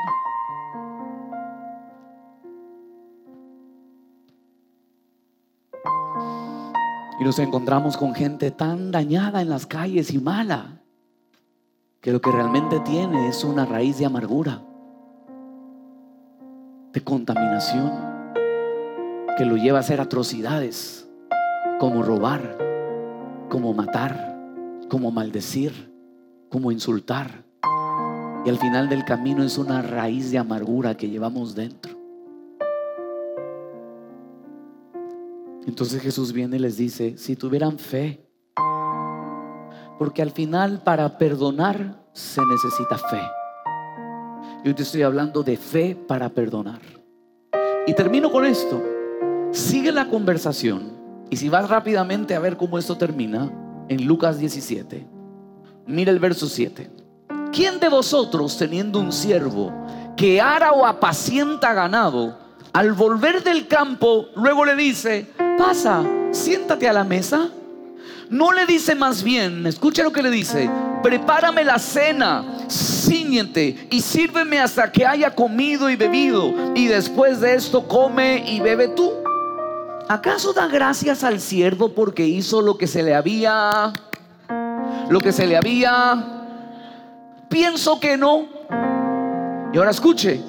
Y 7.19 7.23
nos 7.23 7.39
encontramos 7.39 7.97
con 7.97 8.13
gente 8.13 8.51
tan 8.51 8.91
dañada 8.91 9.41
en 9.41 9.49
las 9.49 9.65
calles 9.65 10.11
y 10.11 10.19
mala, 10.19 10.81
que 12.01 12.11
lo 12.11 12.21
que 12.21 12.31
realmente 12.31 12.79
tiene 12.81 13.29
es 13.29 13.43
una 13.43 13.65
raíz 13.65 13.97
de 13.97 14.05
amargura, 14.05 14.61
de 16.91 17.03
contaminación, 17.03 17.91
que 19.37 19.45
lo 19.45 19.55
lleva 19.55 19.79
a 19.79 19.81
hacer 19.81 19.99
atrocidades 19.99 21.07
como 21.79 22.03
robar, 22.03 22.57
como 23.49 23.73
matar, 23.73 24.36
como 24.89 25.11
maldecir, 25.11 25.93
como 26.49 26.71
insultar. 26.71 27.45
Y 28.45 28.49
al 28.49 28.57
final 28.57 28.89
del 28.89 29.03
camino 29.03 29.43
es 29.43 29.57
una 29.57 29.81
raíz 29.81 30.31
de 30.31 30.37
amargura 30.37 30.95
que 30.95 31.09
llevamos 31.09 31.55
dentro. 31.55 31.97
Entonces 35.65 36.01
Jesús 36.01 36.31
viene 36.31 36.55
y 36.55 36.59
les 36.59 36.77
dice, 36.77 37.17
si 37.17 37.35
tuvieran 37.35 37.77
fe, 37.77 38.25
porque 39.99 40.21
al 40.21 40.31
final 40.31 40.81
para 40.83 41.17
perdonar 41.17 42.05
se 42.13 42.41
necesita 42.45 42.97
fe. 42.97 43.21
Yo 44.63 44.73
te 44.73 44.83
estoy 44.83 45.01
hablando 45.01 45.43
de 45.43 45.57
fe 45.57 45.95
para 45.95 46.29
perdonar. 46.29 46.79
Y 47.85 47.93
termino 47.93 48.31
con 48.31 48.45
esto. 48.45 48.81
Sigue 49.51 49.91
la 49.91 50.09
conversación. 50.09 50.91
Y 51.29 51.37
si 51.37 51.49
vas 51.49 51.69
rápidamente 51.69 52.35
a 52.35 52.39
ver 52.39 52.57
cómo 52.57 52.77
esto 52.77 52.97
termina, 52.97 53.51
en 53.89 54.05
Lucas 54.05 54.39
17, 54.39 55.07
mira 55.85 56.11
el 56.11 56.19
verso 56.19 56.47
7. 56.47 56.89
¿Quién 57.51 57.79
de 57.79 57.89
vosotros 57.89 58.57
teniendo 58.57 58.99
un 58.99 59.11
siervo 59.11 59.73
que 60.15 60.41
ara 60.41 60.71
o 60.71 60.85
apacienta 60.85 61.73
ganado, 61.73 62.37
al 62.73 62.93
volver 62.93 63.43
del 63.43 63.67
campo, 63.67 64.27
luego 64.35 64.65
le 64.65 64.75
dice, 64.75 65.27
pasa, 65.57 66.03
siéntate 66.31 66.87
a 66.87 66.93
la 66.93 67.03
mesa? 67.03 67.49
No 68.29 68.51
le 68.51 68.65
dice 68.65 68.93
más 68.93 69.23
bien, 69.23 69.65
escucha 69.65 70.03
lo 70.03 70.11
que 70.11 70.21
le 70.21 70.29
dice, 70.29 70.69
prepárame 71.01 71.63
la 71.63 71.79
cena, 71.79 72.43
ciñete 72.69 73.87
y 73.89 74.01
sírveme 74.01 74.59
hasta 74.59 74.91
que 74.91 75.05
haya 75.05 75.33
comido 75.33 75.89
y 75.89 75.95
bebido, 75.95 76.53
y 76.75 76.87
después 76.87 77.39
de 77.39 77.55
esto 77.55 77.87
come 77.87 78.43
y 78.45 78.59
bebe 78.59 78.89
tú. 78.89 79.13
¿Acaso 80.09 80.53
da 80.53 80.67
gracias 80.67 81.25
al 81.25 81.41
siervo 81.41 81.89
porque 81.89 82.25
hizo 82.25 82.61
lo 82.61 82.77
que 82.77 82.87
se 82.87 83.03
le 83.03 83.13
había, 83.13 83.91
lo 85.09 85.19
que 85.19 85.33
se 85.33 85.45
le 85.45 85.57
había? 85.57 86.47
Pienso 87.49 87.99
que 87.99 88.15
no. 88.15 88.45
Y 89.73 89.77
ahora 89.77 89.91
escuche, 89.91 90.41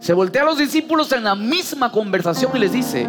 se 0.00 0.12
voltea 0.12 0.42
a 0.42 0.44
los 0.44 0.58
discípulos 0.58 1.10
en 1.12 1.24
la 1.24 1.34
misma 1.34 1.90
conversación 1.90 2.52
y 2.56 2.58
les 2.58 2.72
dice, 2.72 3.08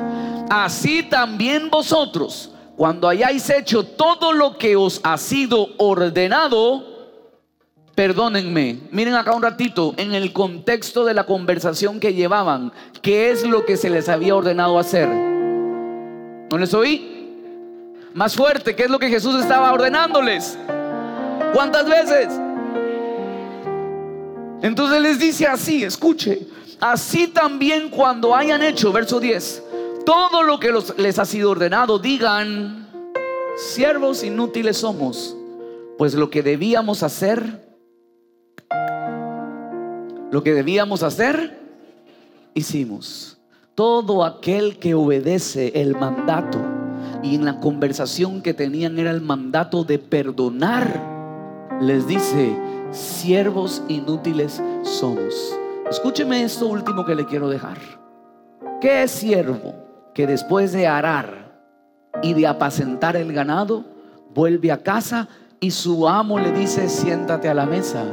así 0.49 1.03
también 1.03 1.69
vosotros 1.69 2.51
cuando 2.77 3.09
hayáis 3.09 3.49
hecho 3.49 3.83
todo 3.83 4.31
lo 4.31 4.57
que 4.57 4.77
os 4.77 5.01
ha 5.03 5.17
sido 5.17 5.69
ordenado, 5.77 6.85
perdónenme. 7.95 8.79
Miren 8.91 9.15
acá 9.15 9.33
un 9.33 9.41
ratito, 9.41 9.93
en 9.97 10.13
el 10.13 10.31
contexto 10.31 11.03
de 11.03 11.13
la 11.13 11.25
conversación 11.25 11.99
que 11.99 12.13
llevaban, 12.13 12.71
¿qué 13.01 13.31
es 13.31 13.43
lo 13.45 13.65
que 13.65 13.75
se 13.75 13.89
les 13.89 14.07
había 14.07 14.35
ordenado 14.35 14.79
hacer? 14.79 15.36
¿No 16.49 16.57
les 16.57 16.73
oí? 16.73 17.17
Más 18.13 18.35
fuerte, 18.35 18.75
¿qué 18.75 18.83
es 18.83 18.89
lo 18.89 18.99
que 18.99 19.09
Jesús 19.09 19.39
estaba 19.39 19.71
ordenándoles? 19.73 20.57
¿Cuántas 21.53 21.87
veces? 21.87 22.29
Entonces 24.61 25.01
les 25.01 25.19
dice 25.19 25.45
así, 25.45 25.83
escuche, 25.83 26.47
así 26.79 27.27
también 27.27 27.89
cuando 27.89 28.35
hayan 28.35 28.63
hecho, 28.63 28.91
verso 28.91 29.19
10, 29.19 29.63
todo 30.05 30.41
lo 30.41 30.59
que 30.59 30.73
les 30.97 31.19
ha 31.19 31.25
sido 31.25 31.51
ordenado, 31.51 31.99
digan, 31.99 32.87
siervos 33.55 34.23
inútiles 34.23 34.77
somos, 34.77 35.35
pues 35.97 36.15
lo 36.15 36.29
que 36.29 36.41
debíamos 36.41 37.03
hacer, 37.03 37.67
lo 40.31 40.43
que 40.43 40.53
debíamos 40.53 41.03
hacer, 41.03 41.59
hicimos. 42.53 43.36
Todo 43.77 44.25
aquel 44.25 44.79
que 44.79 44.95
obedece 44.95 45.71
el 45.75 45.95
mandato, 45.95 46.57
y 47.21 47.35
en 47.35 47.45
la 47.45 47.59
conversación 47.59 48.41
que 48.41 48.55
tenían 48.55 48.97
era 48.97 49.11
el 49.11 49.21
mandato 49.21 49.83
de 49.83 49.99
perdonar, 49.99 51.79
les 51.79 52.07
dice, 52.07 52.57
siervos 52.89 53.83
inútiles 53.87 54.63
somos. 54.81 55.55
Escúcheme 55.87 56.41
esto 56.41 56.65
último 56.65 57.05
que 57.05 57.13
le 57.13 57.27
quiero 57.27 57.49
dejar. 57.49 57.77
¿Qué 58.81 59.07
siervo? 59.07 59.75
que 60.15 60.25
después 60.25 60.71
de 60.71 60.87
arar 60.87 61.61
y 62.23 62.33
de 62.33 62.47
apacentar 62.47 63.15
el 63.15 63.31
ganado, 63.31 63.85
vuelve 64.33 64.71
a 64.71 64.81
casa 64.81 65.27
y 65.59 65.69
su 65.69 66.07
amo 66.07 66.39
le 66.39 66.51
dice, 66.51 66.89
siéntate 66.89 67.47
a 67.47 67.53
la 67.53 67.67
mesa. 67.67 68.03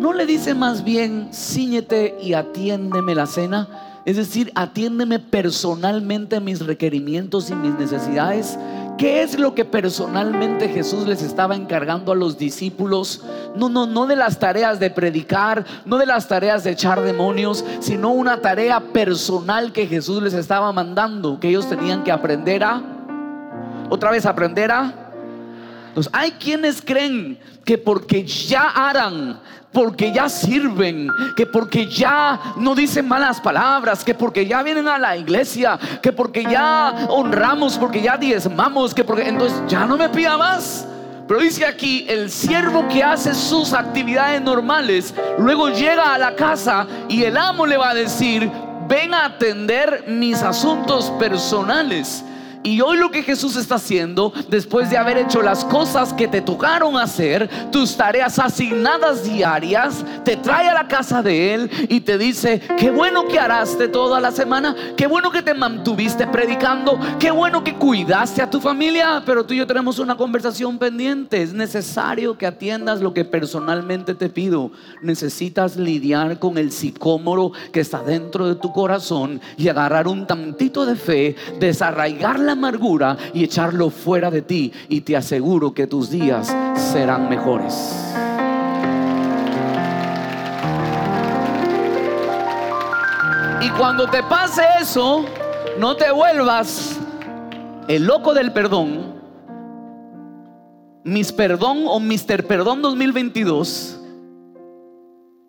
No 0.00 0.14
le 0.14 0.24
dice 0.24 0.54
más 0.54 0.82
bien, 0.82 1.28
ciñete 1.30 2.16
y 2.22 2.32
atiéndeme 2.32 3.14
la 3.14 3.26
cena. 3.26 3.91
Es 4.04 4.16
decir, 4.16 4.50
atiéndeme 4.54 5.18
personalmente 5.18 6.40
mis 6.40 6.60
requerimientos 6.60 7.50
y 7.50 7.54
mis 7.54 7.78
necesidades 7.78 8.58
¿Qué 8.98 9.22
es 9.22 9.38
lo 9.38 9.54
que 9.54 9.64
personalmente 9.64 10.68
Jesús 10.68 11.08
les 11.08 11.22
estaba 11.22 11.56
encargando 11.56 12.12
a 12.12 12.14
los 12.14 12.38
discípulos? 12.38 13.22
No, 13.56 13.68
no, 13.68 13.86
no 13.86 14.06
de 14.06 14.16
las 14.16 14.38
tareas 14.38 14.78
de 14.78 14.90
predicar, 14.90 15.64
no 15.84 15.98
de 15.98 16.06
las 16.06 16.28
tareas 16.28 16.62
de 16.62 16.70
echar 16.70 17.00
demonios, 17.00 17.64
sino 17.80 18.10
una 18.10 18.40
tarea 18.40 18.80
personal 18.80 19.72
que 19.72 19.86
Jesús 19.86 20.22
les 20.22 20.34
estaba 20.34 20.70
mandando, 20.72 21.40
que 21.40 21.48
ellos 21.48 21.68
tenían 21.68 22.04
que 22.04 22.12
aprender 22.12 22.62
a, 22.62 22.80
otra 23.88 24.10
vez 24.10 24.26
aprender 24.26 24.70
a. 24.70 25.01
Entonces, 25.92 26.10
hay 26.14 26.30
quienes 26.32 26.80
creen 26.80 27.38
que 27.66 27.76
porque 27.76 28.24
ya 28.24 28.70
harán, 28.70 29.38
porque 29.70 30.10
ya 30.10 30.30
sirven, 30.30 31.10
que 31.36 31.44
porque 31.44 31.86
ya 31.86 32.40
no 32.56 32.74
dicen 32.74 33.06
malas 33.06 33.42
palabras, 33.42 34.02
que 34.02 34.14
porque 34.14 34.46
ya 34.46 34.62
vienen 34.62 34.88
a 34.88 34.98
la 34.98 35.18
iglesia, 35.18 35.78
que 36.00 36.10
porque 36.10 36.44
ya 36.44 37.06
honramos, 37.10 37.76
porque 37.76 38.00
ya 38.00 38.16
diezmamos, 38.16 38.94
que 38.94 39.04
porque 39.04 39.28
entonces 39.28 39.62
ya 39.68 39.84
no 39.84 39.98
me 39.98 40.08
pida 40.08 40.38
más. 40.38 40.86
Pero 41.28 41.40
dice 41.40 41.66
aquí, 41.66 42.06
el 42.08 42.30
siervo 42.30 42.88
que 42.88 43.04
hace 43.04 43.34
sus 43.34 43.74
actividades 43.74 44.40
normales, 44.40 45.14
luego 45.38 45.68
llega 45.68 46.14
a 46.14 46.18
la 46.18 46.34
casa 46.34 46.86
y 47.10 47.22
el 47.24 47.36
amo 47.36 47.66
le 47.66 47.76
va 47.76 47.90
a 47.90 47.94
decir, 47.94 48.50
ven 48.88 49.12
a 49.12 49.26
atender 49.26 50.04
mis 50.08 50.42
asuntos 50.42 51.10
personales. 51.18 52.24
Y 52.62 52.80
hoy 52.80 52.96
lo 52.96 53.10
que 53.10 53.22
Jesús 53.24 53.56
está 53.56 53.74
haciendo, 53.74 54.32
después 54.48 54.88
de 54.88 54.96
haber 54.96 55.18
hecho 55.18 55.42
las 55.42 55.64
cosas 55.64 56.12
que 56.12 56.28
te 56.28 56.40
tocaron 56.40 56.96
hacer, 56.96 57.50
tus 57.72 57.96
tareas 57.96 58.38
asignadas 58.38 59.24
diarias, 59.24 60.04
te 60.24 60.36
trae 60.36 60.68
a 60.68 60.74
la 60.74 60.86
casa 60.86 61.22
de 61.22 61.54
Él 61.54 61.70
y 61.88 62.00
te 62.00 62.18
dice, 62.18 62.60
qué 62.78 62.90
bueno 62.90 63.26
que 63.26 63.40
haraste 63.40 63.88
toda 63.88 64.20
la 64.20 64.30
semana, 64.30 64.76
qué 64.96 65.08
bueno 65.08 65.32
que 65.32 65.42
te 65.42 65.54
mantuviste 65.54 66.26
predicando, 66.28 67.00
qué 67.18 67.32
bueno 67.32 67.64
que 67.64 67.74
cuidaste 67.74 68.42
a 68.42 68.50
tu 68.50 68.60
familia, 68.60 69.22
pero 69.26 69.44
tú 69.44 69.54
y 69.54 69.58
yo 69.58 69.66
tenemos 69.66 69.98
una 69.98 70.16
conversación 70.16 70.78
pendiente. 70.78 71.42
Es 71.42 71.52
necesario 71.52 72.38
que 72.38 72.46
atiendas 72.46 73.00
lo 73.00 73.12
que 73.12 73.24
personalmente 73.24 74.14
te 74.14 74.28
pido. 74.28 74.70
Necesitas 75.02 75.76
lidiar 75.76 76.38
con 76.38 76.58
el 76.58 76.70
sicómoro 76.70 77.52
que 77.72 77.80
está 77.80 78.02
dentro 78.02 78.46
de 78.46 78.54
tu 78.54 78.72
corazón 78.72 79.40
y 79.56 79.68
agarrar 79.68 80.06
un 80.06 80.26
tantito 80.28 80.86
de 80.86 80.94
fe, 80.94 81.36
desarraigarla 81.58 82.51
amargura 82.52 83.16
y 83.34 83.44
echarlo 83.44 83.90
fuera 83.90 84.30
de 84.30 84.42
ti 84.42 84.72
y 84.88 85.02
te 85.02 85.16
aseguro 85.16 85.74
que 85.74 85.86
tus 85.86 86.10
días 86.10 86.54
serán 86.74 87.28
mejores. 87.28 88.12
Y 93.60 93.70
cuando 93.70 94.08
te 94.08 94.22
pase 94.24 94.62
eso, 94.80 95.24
no 95.78 95.96
te 95.96 96.10
vuelvas 96.10 96.98
el 97.88 98.04
loco 98.04 98.34
del 98.34 98.52
perdón, 98.52 99.12
Miss 101.04 101.32
Perdón 101.32 101.84
o 101.86 101.98
Mister 101.98 102.46
Perdón 102.46 102.82
2022 102.82 103.98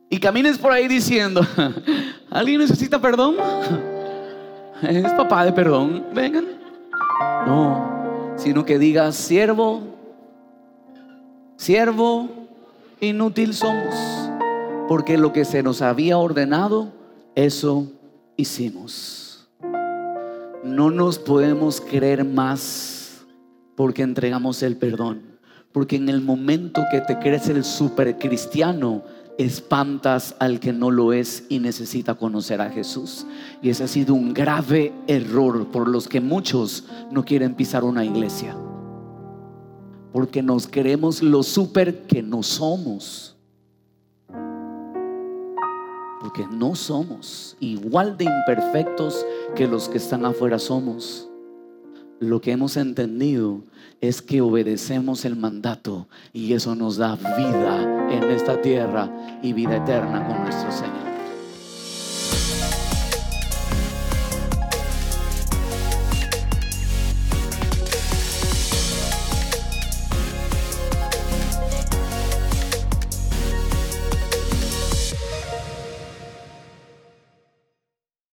y 0.09 0.19
camines 0.19 0.59
por 0.59 0.71
ahí 0.71 0.87
diciendo, 0.87 1.41
¿alguien 2.29 2.59
necesita 2.59 2.99
perdón? 2.99 3.35
Es 4.83 5.11
papá 5.13 5.45
de 5.45 5.53
perdón, 5.53 6.05
vengan. 6.13 6.62
No, 7.45 8.33
sino 8.37 8.65
que 8.65 8.79
digas, 8.79 9.15
siervo, 9.15 9.81
siervo, 11.57 12.29
inútil 13.01 13.53
somos, 13.53 13.93
porque 14.87 15.17
lo 15.17 15.33
que 15.33 15.45
se 15.45 15.63
nos 15.63 15.81
había 15.81 16.17
ordenado, 16.17 16.93
eso 17.35 17.91
hicimos. 18.37 19.49
No 20.63 20.91
nos 20.91 21.19
podemos 21.19 21.81
creer 21.81 22.23
más 22.23 23.25
porque 23.75 24.01
entregamos 24.01 24.63
el 24.63 24.77
perdón, 24.77 25.21
porque 25.71 25.97
en 25.97 26.07
el 26.07 26.21
momento 26.21 26.81
que 26.91 27.01
te 27.01 27.19
crees 27.19 27.49
el 27.49 27.63
super 27.63 28.17
cristiano, 28.17 29.03
espantas 29.37 30.35
al 30.39 30.59
que 30.59 30.73
no 30.73 30.91
lo 30.91 31.13
es 31.13 31.45
y 31.49 31.59
necesita 31.59 32.15
conocer 32.15 32.61
a 32.61 32.69
Jesús. 32.69 33.25
Y 33.61 33.69
ese 33.69 33.83
ha 33.83 33.87
sido 33.87 34.13
un 34.13 34.33
grave 34.33 34.93
error 35.07 35.67
por 35.67 35.87
los 35.87 36.07
que 36.07 36.21
muchos 36.21 36.85
no 37.11 37.25
quieren 37.25 37.55
pisar 37.55 37.83
una 37.83 38.05
iglesia. 38.05 38.55
Porque 40.11 40.43
nos 40.43 40.67
queremos 40.67 41.23
lo 41.23 41.41
súper 41.41 42.03
que 42.03 42.21
no 42.21 42.43
somos. 42.43 43.35
Porque 46.21 46.45
no 46.51 46.75
somos 46.75 47.57
igual 47.59 48.17
de 48.17 48.25
imperfectos 48.25 49.25
que 49.55 49.67
los 49.67 49.89
que 49.89 49.97
están 49.97 50.25
afuera 50.25 50.59
somos. 50.59 51.29
Lo 52.19 52.41
que 52.41 52.51
hemos 52.51 52.77
entendido 52.77 53.61
es 54.01 54.21
que 54.21 54.41
obedecemos 54.41 55.25
el 55.25 55.35
mandato 55.35 56.07
y 56.33 56.53
eso 56.53 56.75
nos 56.75 56.97
da 56.97 57.15
vida 57.15 58.09
en 58.09 58.23
esta 58.31 58.61
tierra 58.61 59.09
y 59.41 59.53
vida 59.53 59.77
eterna 59.77 60.27
con 60.27 60.43
nuestro 60.43 60.71
Señor. 60.71 61.02